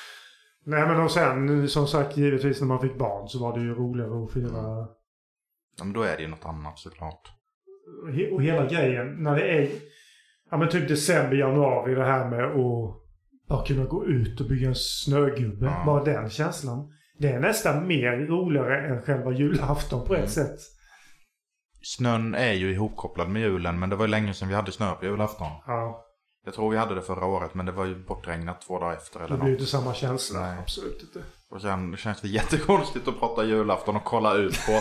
Nej 0.64 0.88
men 0.88 1.00
och 1.00 1.10
sen 1.10 1.68
som 1.68 1.86
sagt 1.86 2.16
givetvis 2.16 2.60
när 2.60 2.68
man 2.68 2.80
fick 2.80 2.98
barn 2.98 3.28
så 3.28 3.38
var 3.38 3.58
det 3.58 3.64
ju 3.64 3.74
roligare 3.74 4.24
att 4.24 4.32
fira. 4.32 4.86
Ja, 5.78 5.84
men 5.84 5.92
då 5.92 6.02
är 6.02 6.16
det 6.16 6.22
ju 6.22 6.28
något 6.28 6.44
annat 6.44 6.78
såklart. 6.78 7.32
Och 8.02 8.08
he- 8.10 8.30
Och 8.32 8.42
hela 8.42 8.66
grejen 8.66 9.22
när 9.22 9.34
det 9.34 9.48
är 9.58 9.68
ja 10.50 10.56
men 10.56 10.68
typ 10.68 10.88
december, 10.88 11.36
januari 11.36 11.94
det 11.94 12.04
här 12.04 12.30
med 12.30 12.44
att 12.44 12.96
bara 13.48 13.66
kunna 13.66 13.84
gå 13.84 14.06
ut 14.06 14.40
och 14.40 14.46
bygga 14.46 14.68
en 14.68 14.74
snögubbe. 14.74 15.66
Ja. 15.66 15.82
Bara 15.86 16.04
den 16.04 16.30
känslan. 16.30 16.92
Det 17.18 17.28
är 17.28 17.40
nästan 17.40 17.86
mer 17.86 18.26
roligare 18.26 18.88
än 18.88 19.02
själva 19.02 19.32
julafton 19.32 20.06
på 20.06 20.14
ett 20.14 20.18
Mm. 20.18 20.30
sätt. 20.30 20.58
Snön 21.82 22.34
är 22.34 22.52
ju 22.52 22.72
ihopkopplad 22.72 23.28
med 23.28 23.42
julen 23.42 23.78
men 23.78 23.90
det 23.90 23.96
var 23.96 24.04
ju 24.04 24.10
länge 24.10 24.34
sedan 24.34 24.48
vi 24.48 24.54
hade 24.54 24.72
snö 24.72 24.94
på 24.94 25.04
julafton. 25.04 25.48
Ja, 25.66 26.02
Jag 26.44 26.54
tror 26.54 26.70
vi 26.70 26.76
hade 26.76 26.94
det 26.94 27.02
förra 27.02 27.26
året 27.26 27.54
men 27.54 27.66
det 27.66 27.72
var 27.72 27.84
ju 27.84 28.04
bortregnat 28.04 28.60
två 28.60 28.78
dagar 28.78 28.92
efter 28.96 29.20
eller 29.20 29.28
det 29.30 29.36
blir 29.36 29.48
ju 29.48 29.54
inte 29.54 29.66
samma 29.66 29.94
känsla. 29.94 30.40
Nej. 30.40 30.58
Absolut 30.58 31.02
inte. 31.02 31.22
Och 31.54 31.62
sen 31.62 31.96
känns 31.96 32.20
det 32.20 32.28
jättekonstigt 32.38 33.08
att 33.08 33.18
prata 33.20 33.44
julafton 33.44 33.96
och 33.96 34.04
kolla 34.04 34.34
ut 34.34 34.66
på 34.66 34.80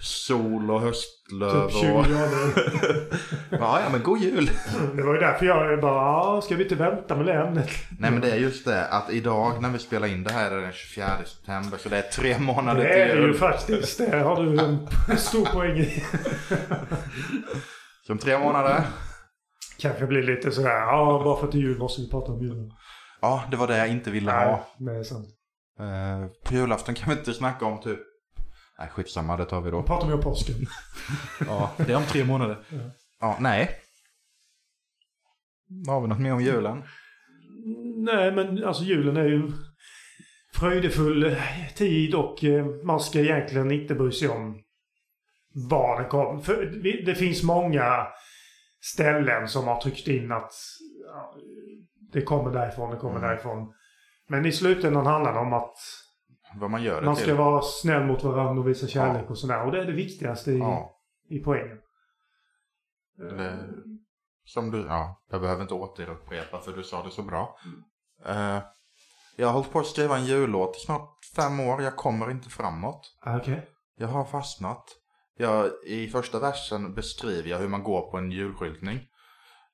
sol 0.00 0.70
och 0.70 0.80
höstlöv 0.80 1.68
Typ 1.68 1.80
20 1.80 1.92
och... 1.92 2.04
grader. 2.04 3.20
Ja, 3.50 3.80
ja 3.84 3.88
men 3.92 4.02
god 4.02 4.18
jul! 4.18 4.50
Det 4.94 5.02
var 5.02 5.14
ju 5.14 5.20
därför 5.20 5.46
jag 5.46 5.80
bara, 5.80 6.40
ska 6.40 6.56
vi 6.56 6.62
inte 6.62 6.74
vänta 6.74 7.16
med 7.16 7.26
det 7.26 7.32
ämnet? 7.34 7.68
Nej 7.98 8.10
men 8.10 8.20
det 8.20 8.30
är 8.30 8.36
just 8.36 8.64
det 8.64 8.86
att 8.86 9.10
idag 9.10 9.62
när 9.62 9.68
vi 9.70 9.78
spelar 9.78 10.06
in 10.06 10.24
det 10.24 10.32
här 10.32 10.50
är 10.50 10.56
det 10.56 10.62
den 10.62 10.72
24 10.72 11.06
september 11.24 11.78
så 11.78 11.88
det 11.88 11.96
är 11.98 12.02
tre 12.02 12.38
månader 12.38 12.82
Det 12.82 12.88
är 12.88 13.06
det 13.06 13.12
till 13.12 13.20
ju 13.20 13.26
jul. 13.26 13.34
faktiskt. 13.38 13.98
Det 13.98 14.16
har 14.18 14.36
du 14.44 14.58
en 14.60 14.88
stor 15.18 15.44
poäng 15.44 15.78
i. 15.78 16.04
Som 18.06 18.18
tre 18.18 18.38
månader. 18.38 18.82
Kanske 19.78 20.06
blir 20.06 20.22
lite 20.22 20.50
sådär, 20.50 20.70
ja 20.80 21.20
bara 21.24 21.36
för 21.40 21.46
att 21.46 21.52
det 21.52 21.58
är 21.58 21.62
jul 21.62 21.78
måste 21.78 22.02
vi 22.02 22.10
prata 22.10 22.32
om 22.32 22.40
julen. 22.42 22.70
Ja, 23.20 23.44
det 23.50 23.56
var 23.56 23.66
det 23.66 23.78
jag 23.78 23.88
inte 23.88 24.10
ville 24.10 24.32
ha. 24.32 24.66
Nej, 24.78 24.94
det 24.94 25.00
är 25.00 25.04
sant. 25.04 25.26
Eh, 25.80 26.26
på 26.44 26.54
julafton 26.54 26.94
kan 26.94 27.08
vi 27.14 27.18
inte 27.18 27.34
snacka 27.34 27.64
om 27.64 27.80
typ... 27.80 27.98
Nej, 28.78 28.88
skitsamma, 28.88 29.36
det 29.36 29.44
tar 29.44 29.60
vi 29.60 29.70
då. 29.70 29.82
Pratar 29.82 30.06
vi 30.08 30.14
om 30.14 30.20
påsken. 30.20 30.54
Ja, 31.46 31.70
det 31.76 31.92
är 31.92 31.96
om 31.96 32.02
tre 32.04 32.24
månader. 32.24 32.64
Ja. 32.68 32.78
Ja, 33.20 33.36
nej. 33.40 33.70
Har 35.86 36.00
vi 36.00 36.08
något 36.08 36.20
mer 36.20 36.32
om 36.32 36.40
julen? 36.42 36.82
Nej, 37.96 38.32
men 38.32 38.64
alltså 38.64 38.84
julen 38.84 39.16
är 39.16 39.24
ju 39.24 39.52
fröjdefull 40.54 41.36
tid 41.76 42.14
och 42.14 42.44
eh, 42.44 42.66
man 42.66 43.00
ska 43.00 43.20
egentligen 43.20 43.70
inte 43.70 43.94
bry 43.94 44.12
sig 44.12 44.28
om 44.28 44.62
var 45.68 46.00
den 46.00 46.10
kommer. 46.10 46.40
För 46.42 46.66
det 47.06 47.14
finns 47.14 47.42
många 47.42 48.06
ställen 48.94 49.48
som 49.48 49.64
har 49.66 49.80
tryckt 49.80 50.08
in 50.08 50.32
att 50.32 50.52
ja, 51.06 51.34
det 52.12 52.22
kommer 52.22 52.50
därifrån, 52.50 52.90
det 52.90 52.96
kommer 52.96 53.16
Mm. 53.18 53.28
därifrån. 53.30 53.72
Men 54.30 54.46
i 54.46 54.52
slutändan 54.52 55.06
handlar 55.06 55.32
det 55.32 55.38
om 55.40 55.52
att 55.52 55.76
Vad 56.54 56.70
man 56.70 56.82
gör 56.82 57.02
man 57.02 57.14
till? 57.16 57.24
ska 57.24 57.34
vara 57.34 57.62
snäll 57.62 58.04
mot 58.06 58.22
varandra 58.24 58.60
och 58.62 58.68
visa 58.68 58.86
kärlek 58.86 59.30
och 59.30 59.38
sådär. 59.38 59.64
Och 59.66 59.72
det 59.72 59.80
är 59.80 59.84
det 59.84 59.92
viktigaste 59.92 60.50
i, 60.52 60.58
Ja, 60.58 60.90
i 61.28 61.38
poängen. 61.38 61.78
det, 63.16 63.58
som 64.44 64.70
du... 64.70 64.86
Ja, 64.88 65.22
jag 65.30 65.40
behöver 65.40 65.62
inte 65.62 65.74
återupprepa 65.74 66.58
för 66.60 66.72
du 66.72 66.82
sa 66.82 67.02
det 67.02 67.10
så 67.10 67.22
bra. 67.22 67.56
Eh, 68.26 68.58
jag 69.36 69.46
har 69.46 69.52
hållit 69.54 69.72
på 69.72 69.78
att 69.78 69.86
skriva 69.86 70.16
en 70.16 70.24
jullåt 70.26 70.76
i 70.76 70.80
snart 70.80 71.10
fem 71.36 71.60
år. 71.60 71.82
Jag 71.82 71.96
kommer 71.96 72.30
inte 72.30 72.48
framåt. 72.48 73.16
Ah, 73.20 73.36
Okej. 73.36 73.68
Jag 73.96 74.08
har 74.08 74.24
fastnat. 74.24 74.84
Jag, 75.36 75.70
I 75.86 76.08
första 76.08 76.38
versen 76.40 76.94
beskriver 76.94 77.48
jag 77.50 77.58
hur 77.58 77.68
man 77.68 77.82
går 77.82 78.10
på 78.10 78.16
en 78.16 78.30
julskyltning. 78.30 79.00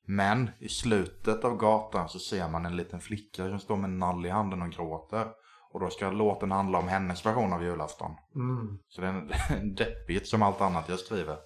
Men 0.06 0.50
i 0.58 0.68
slutet 0.68 1.44
av 1.44 1.56
gatan 1.56 2.08
så 2.08 2.18
ser 2.18 2.48
man 2.48 2.66
en 2.66 2.76
liten 2.76 3.00
flicka 3.00 3.48
som 3.48 3.58
står 3.58 3.76
med 3.76 3.90
en 3.90 3.98
nall 3.98 4.26
i 4.26 4.28
handen 4.28 4.62
och 4.62 4.70
gråter. 4.70 5.26
Och 5.72 5.80
då 5.80 5.90
ska 5.90 6.10
låten 6.10 6.50
handla 6.50 6.78
om 6.78 6.88
hennes 6.88 7.26
version 7.26 7.52
av 7.52 7.64
julafton. 7.64 8.10
Mm. 8.34 8.78
Så 8.88 9.00
det 9.00 9.06
är 9.06 9.10
en, 9.10 9.74
deppigt 9.74 10.26
som 10.26 10.42
allt 10.42 10.60
annat 10.60 10.88
jag 10.88 10.98
skriver. 10.98 11.36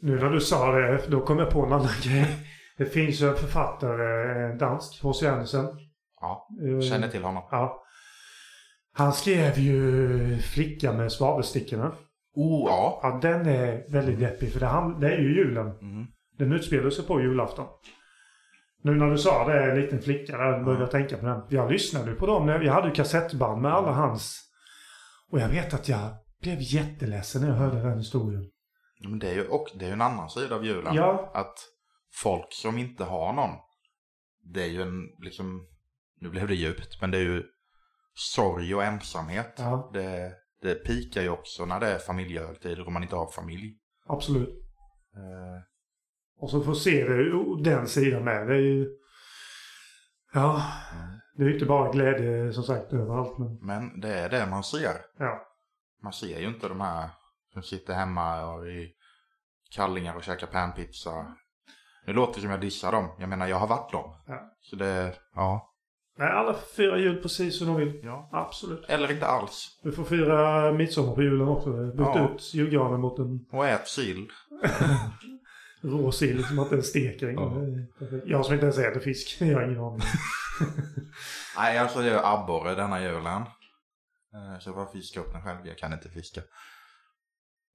Nu 0.00 0.18
när 0.20 0.30
du 0.30 0.40
sa 0.40 0.72
det, 0.72 1.06
då 1.08 1.20
kom 1.20 1.38
jag 1.38 1.50
på 1.50 1.66
en 1.66 1.72
annan 1.72 1.88
grej. 2.02 2.26
Det 2.78 2.86
finns 2.86 3.20
ju 3.20 3.28
en 3.28 3.36
författare, 3.36 4.56
dansk, 4.56 5.02
H.C. 5.02 5.28
Andersen. 5.28 5.66
Ja, 6.20 6.48
Eh, 6.62 6.80
känner 6.80 7.08
till 7.08 7.24
honom. 7.24 7.42
Ja. 7.50 7.82
Han 8.94 9.12
skrev 9.12 9.58
ju 9.58 10.38
Flicka 10.38 10.92
med 10.92 11.12
svavelstickorna. 11.12 11.92
Oh, 12.34 12.64
ja. 12.68 13.00
Ja, 13.02 13.18
den 13.22 13.46
är 13.46 13.92
väldigt 13.92 14.20
deppig 14.20 14.52
för 14.52 14.60
det 15.00 15.14
är 15.14 15.18
ju 15.18 15.36
julen. 15.36 15.66
Mm. 15.66 16.06
Den 16.38 16.52
utspelar 16.52 16.90
sig 16.90 17.06
på 17.06 17.20
julafton. 17.20 17.66
Nu 18.84 18.94
när 18.94 19.10
du 19.10 19.18
sa 19.18 19.48
det, 19.48 19.70
en 19.70 19.80
liten 19.80 20.02
flicka, 20.02 20.38
där 20.38 20.64
började 20.64 20.82
jag 20.84 20.90
tänka 20.90 21.16
på 21.16 21.26
den. 21.26 21.42
Jag 21.48 21.72
lyssnade 21.72 22.12
på 22.12 22.26
dem. 22.26 22.48
Jag 22.48 22.72
hade 22.72 22.88
ju 22.88 22.94
kassettband 22.94 23.62
med 23.62 23.72
alla 23.72 23.92
hans. 23.92 24.52
Och 25.30 25.40
jag 25.40 25.48
vet 25.48 25.74
att 25.74 25.88
jag 25.88 26.10
blev 26.40 26.58
jätteledsen 26.60 27.42
när 27.42 27.48
jag 27.48 27.56
hörde 27.56 27.82
den 27.82 27.98
historien. 27.98 28.50
Men 29.08 29.18
det 29.18 29.28
är 29.28 29.34
ju 29.34 29.48
och 29.48 29.68
det 29.74 29.84
är 29.84 29.88
ju 29.88 29.92
en 29.92 30.02
annan 30.02 30.30
sida 30.30 30.54
av 30.54 30.64
julen. 30.66 30.94
Ja. 30.94 31.30
Att 31.34 31.54
folk 32.22 32.46
som 32.52 32.78
inte 32.78 33.04
har 33.04 33.32
någon. 33.32 33.50
Det 34.42 34.62
är 34.62 34.68
ju 34.68 34.82
en 34.82 35.02
liksom. 35.18 35.66
Nu 36.20 36.28
blev 36.30 36.48
det 36.48 36.54
djupt. 36.54 37.00
Men 37.00 37.10
det 37.10 37.18
är 37.18 37.22
ju 37.22 37.42
sorg 38.14 38.74
och 38.74 38.84
ensamhet. 38.84 39.54
Ja. 39.58 39.90
Det, 39.92 40.32
det 40.62 40.74
pikar 40.74 41.22
ju 41.22 41.28
också 41.28 41.64
när 41.64 41.80
det 41.80 41.86
är 41.86 41.98
familjehögtider 41.98 42.86
och 42.86 42.92
man 42.92 43.02
inte 43.02 43.16
har 43.16 43.30
familj. 43.30 43.78
Absolut. 44.06 44.48
Eh, 45.16 45.71
Och 46.42 46.50
så 46.50 46.60
få 46.62 46.74
se 46.74 47.04
det, 47.04 47.62
den 47.62 47.88
sidan 47.88 48.24
med. 48.24 48.46
Det 48.48 48.54
är 48.54 48.58
ju... 48.60 48.88
Ja. 50.32 50.62
Det 51.36 51.42
är 51.42 51.46
ju 51.46 51.54
inte 51.54 51.66
bara 51.66 51.92
glädje 51.92 52.52
som 52.52 52.62
sagt 52.64 52.92
överallt 52.92 53.38
men... 53.38 53.58
Men 53.60 54.00
det 54.00 54.14
är 54.14 54.28
det 54.28 54.46
man 54.46 54.64
ser. 54.64 54.92
Ja. 55.18 55.40
Man 56.02 56.12
ser 56.12 56.40
ju 56.40 56.46
inte 56.48 56.68
de 56.68 56.80
här 56.80 57.08
som 57.52 57.62
sitter 57.62 57.94
hemma 57.94 58.46
och 58.46 58.66
i 58.66 58.92
kallingar 59.74 60.16
och 60.16 60.22
käkar 60.22 60.46
panpizza. 60.46 61.26
Nu 62.06 62.12
låter 62.12 62.34
det 62.34 62.40
som 62.40 62.50
jag 62.50 62.60
dissar 62.60 62.92
dem. 62.92 63.08
Jag 63.18 63.28
menar 63.28 63.46
jag 63.46 63.56
har 63.56 63.66
varit 63.68 63.92
dem. 63.92 64.14
Ja. 64.26 64.52
Så 64.60 64.76
det, 64.76 65.14
ja. 65.34 65.68
Nej, 66.18 66.30
alla 66.30 66.54
får 66.54 66.66
fira 66.66 66.98
jul 66.98 67.22
precis 67.22 67.58
som 67.58 67.66
de 67.66 67.76
vill. 67.76 68.00
Ja. 68.04 68.28
Absolut. 68.32 68.84
Eller 68.88 69.12
inte 69.12 69.26
alls. 69.26 69.80
Du 69.82 69.92
får 69.92 70.04
fira 70.04 70.72
midsommar 70.72 71.14
på 71.14 71.22
julen 71.22 71.48
också. 71.48 71.70
Byta 71.70 72.12
Ja. 72.14 72.30
ut 72.34 72.54
julgranen 72.54 73.00
mot 73.00 73.18
en 73.18 73.46
Och 73.52 73.66
ät 73.66 73.88
sill. 73.88 74.28
rå 75.82 76.12
sill 76.12 76.44
som 76.44 76.58
att 76.58 76.70
den 76.70 76.82
steker. 76.82 77.28
Ja. 77.28 77.52
Jag 78.26 78.44
som 78.44 78.54
inte 78.54 78.66
ens 78.66 78.78
äter 78.78 79.00
fisk. 79.00 79.36
Jag 79.40 79.54
har 79.54 79.62
ingen 79.62 79.80
aning. 79.80 80.00
Nej, 81.56 81.78
alltså 81.78 82.02
jag 82.02 82.14
är 82.24 82.34
abborre 82.34 82.74
denna 82.74 83.02
julen. 83.02 83.42
Eh, 84.34 84.58
Så 84.60 84.68
jag 84.68 84.74
får 84.74 84.86
fiska 84.86 85.20
upp 85.20 85.32
den 85.32 85.42
själv. 85.42 85.58
Jag 85.66 85.78
kan 85.78 85.92
inte 85.92 86.08
fiska. 86.08 86.40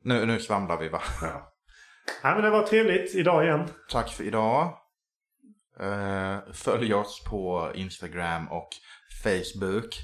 Nu, 0.04 0.26
nu 0.26 0.39
svamlar 0.39 0.78
vi 0.78 0.89
va? 0.89 1.02
Ja. 1.22 1.54
Nej, 2.24 2.34
men 2.34 2.43
det 2.43 2.50
var 2.50 2.63
trevligt 2.63 3.15
idag 3.15 3.43
igen. 3.46 3.67
Tack 3.89 4.10
för 4.13 4.24
idag. 4.24 4.78
Eh, 5.80 6.38
Följ 6.54 6.93
oss 6.93 7.24
på 7.30 7.72
Instagram 7.76 8.48
och 8.48 8.70
Facebook. 9.24 9.96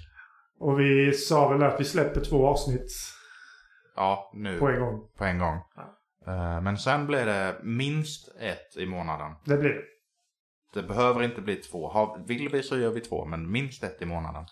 Och 0.59 0.79
vi 0.79 1.13
sa 1.13 1.49
väl 1.49 1.63
att 1.63 1.79
vi 1.79 1.85
släpper 1.85 2.21
två 2.21 2.47
avsnitt 2.47 2.91
Ja, 3.95 4.31
nu 4.33 4.59
på 4.59 4.67
en 4.69 4.79
gång. 4.79 5.09
på 5.17 5.23
en 5.25 5.39
gång. 5.39 5.59
Ja. 5.75 5.97
Eh, 6.27 6.61
Men 6.61 6.77
sen 6.77 7.07
blir 7.07 7.25
det 7.25 7.55
minst 7.63 8.35
ett 8.41 8.77
i 8.77 8.85
månaden. 8.85 9.31
Det 9.45 9.57
blir 9.57 9.69
det. 9.69 9.81
Det 10.73 10.87
behöver 10.87 11.23
inte 11.23 11.41
bli 11.41 11.55
två. 11.55 12.17
Vill 12.27 12.49
vi 12.49 12.63
så 12.63 12.77
gör 12.77 12.91
vi 12.91 13.01
två, 13.01 13.25
men 13.25 13.51
minst 13.51 13.83
ett 13.83 14.01
i 14.01 14.05
månaden. 14.05 14.45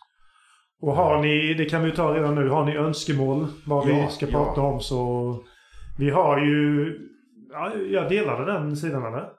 Och 0.82 0.96
har 0.96 1.22
ni, 1.22 1.54
det 1.54 1.66
kan 1.66 1.84
vi 1.84 1.92
ta 1.92 2.14
redan 2.16 2.36
nu, 2.36 2.50
har 2.50 2.66
ni 2.66 2.76
önskemål 2.76 3.48
vad 3.66 3.90
Ja, 3.90 3.96
vi 4.06 4.12
ska 4.12 4.26
ja. 4.26 4.32
prata 4.32 4.62
om 4.62 4.80
så... 4.80 5.44
Vi 5.98 6.10
har 6.10 6.38
ju... 6.42 6.98
Ja, 7.52 7.74
jag 7.76 8.10
delade 8.10 8.54
den 8.54 8.76
sidan 8.78 9.06
eller? 9.06 9.30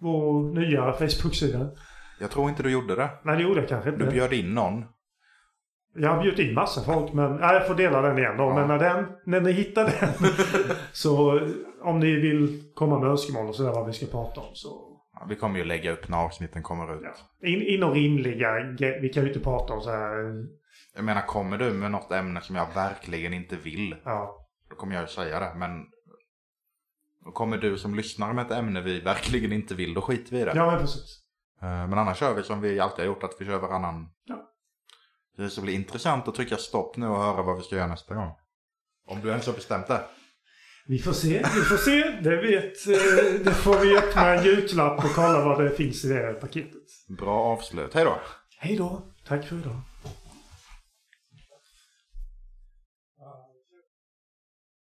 Vår 0.00 0.54
nya 0.54 0.92
Facebook-sida. 0.92 1.70
Jag 2.20 2.30
tror 2.30 2.48
inte 2.50 2.62
du 2.62 2.70
gjorde 2.70 2.94
det. 2.96 3.10
Nej, 3.24 3.36
det 3.36 3.42
gjorde 3.42 3.60
jag 3.60 3.68
kanske 3.68 3.90
inte. 3.90 4.04
Du 4.04 4.10
bjöd 4.10 4.32
in 4.32 4.54
någon. 4.54 4.84
Jag 6.00 6.08
har 6.14 6.22
bjudit 6.22 6.38
in 6.38 6.54
massa 6.54 6.80
folk 6.82 7.12
men 7.12 7.36
nej, 7.36 7.54
jag 7.54 7.66
får 7.66 7.74
dela 7.74 8.02
den 8.02 8.18
igen 8.18 8.36
då. 8.36 8.42
Ja. 8.44 8.54
Men 8.54 8.68
när, 8.68 8.78
den, 8.78 9.06
när 9.26 9.40
ni 9.40 9.52
hittar 9.52 9.84
den 9.84 10.30
så 10.92 11.40
om 11.82 11.98
ni 12.00 12.14
vill 12.14 12.62
komma 12.74 12.98
med 13.00 13.08
önskemål 13.10 13.48
och 13.48 13.54
sådär 13.54 13.70
vad 13.70 13.86
vi 13.86 13.92
ska 13.92 14.06
prata 14.06 14.40
om 14.40 14.50
så... 14.54 14.84
Ja, 15.14 15.26
Vi 15.28 15.36
kommer 15.36 15.58
ju 15.58 15.64
lägga 15.64 15.92
upp 15.92 16.08
när 16.08 16.18
avsnitten 16.18 16.62
kommer 16.62 16.94
ut. 16.94 17.00
Ja. 17.04 17.48
In, 17.48 17.62
inom 17.62 17.94
rimliga... 17.94 18.52
Vi 19.00 19.08
kan 19.08 19.22
ju 19.22 19.28
inte 19.28 19.40
prata 19.40 19.72
om 19.74 19.80
så 19.80 19.90
här... 19.90 20.44
Jag 20.94 21.04
menar, 21.04 21.22
kommer 21.26 21.58
du 21.58 21.70
med 21.72 21.90
något 21.90 22.12
ämne 22.12 22.40
som 22.40 22.56
jag 22.56 22.66
verkligen 22.74 23.32
inte 23.34 23.56
vill, 23.56 23.94
Ja. 24.04 24.46
då 24.70 24.76
kommer 24.76 24.94
jag 24.94 25.02
ju 25.02 25.08
säga 25.08 25.40
det. 25.40 25.52
Men 25.56 25.70
kommer 27.32 27.56
du 27.58 27.78
som 27.78 27.94
lyssnar 27.94 28.32
med 28.32 28.46
ett 28.46 28.52
ämne 28.52 28.80
vi 28.80 29.00
verkligen 29.00 29.52
inte 29.52 29.74
vill, 29.74 29.94
då 29.94 30.00
skiter 30.00 30.30
vi 30.36 30.40
i 30.42 30.44
det. 30.44 30.52
Ja 30.54 30.70
men 30.70 30.80
precis. 30.80 31.20
Eh, 31.62 31.68
Men 31.88 31.98
annars 31.98 32.16
kör 32.18 32.34
vi 32.34 32.42
som 32.42 32.60
vi 32.60 32.80
alltid 32.80 32.98
har 32.98 33.06
gjort, 33.06 33.24
att 33.24 33.36
vi 33.38 33.44
kör 33.44 33.58
varannan. 33.58 34.08
Ja. 34.24 34.47
Det 35.38 35.50
ska 35.50 35.60
bli 35.60 35.72
intressant 35.72 36.28
att 36.28 36.34
trycka 36.34 36.56
stopp 36.56 36.96
nu 36.96 37.06
och 37.06 37.22
höra 37.22 37.42
vad 37.42 37.56
vi 37.56 37.62
ska 37.62 37.76
göra 37.76 37.86
nästa 37.86 38.14
gång. 38.14 38.30
Om 39.08 39.20
du 39.20 39.28
ens 39.28 39.46
har 39.46 39.52
bestämt 39.54 39.86
det. 39.86 40.00
Vi 40.86 40.98
får 40.98 41.12
se, 41.12 41.28
vi 41.54 41.60
får 41.62 41.76
se. 41.76 42.10
Det 42.22 42.36
vet... 42.36 42.86
eh, 42.88 43.40
Det 43.44 43.54
får 43.54 43.78
vi 43.78 43.98
öppna 43.98 44.34
en 44.34 44.44
julklapp 44.44 45.04
och 45.04 45.10
kolla 45.14 45.44
vad 45.44 45.64
det 45.64 45.70
finns 45.70 46.04
i 46.04 46.08
det 46.08 46.32
paketet. 46.32 46.82
Bra 47.18 47.40
avslut. 47.42 47.94
Hej 47.94 48.04
då! 48.04 48.20
Hej 48.58 48.76
då. 48.76 49.02
Tack 49.28 49.46
för 49.46 49.56
idag. 49.56 49.80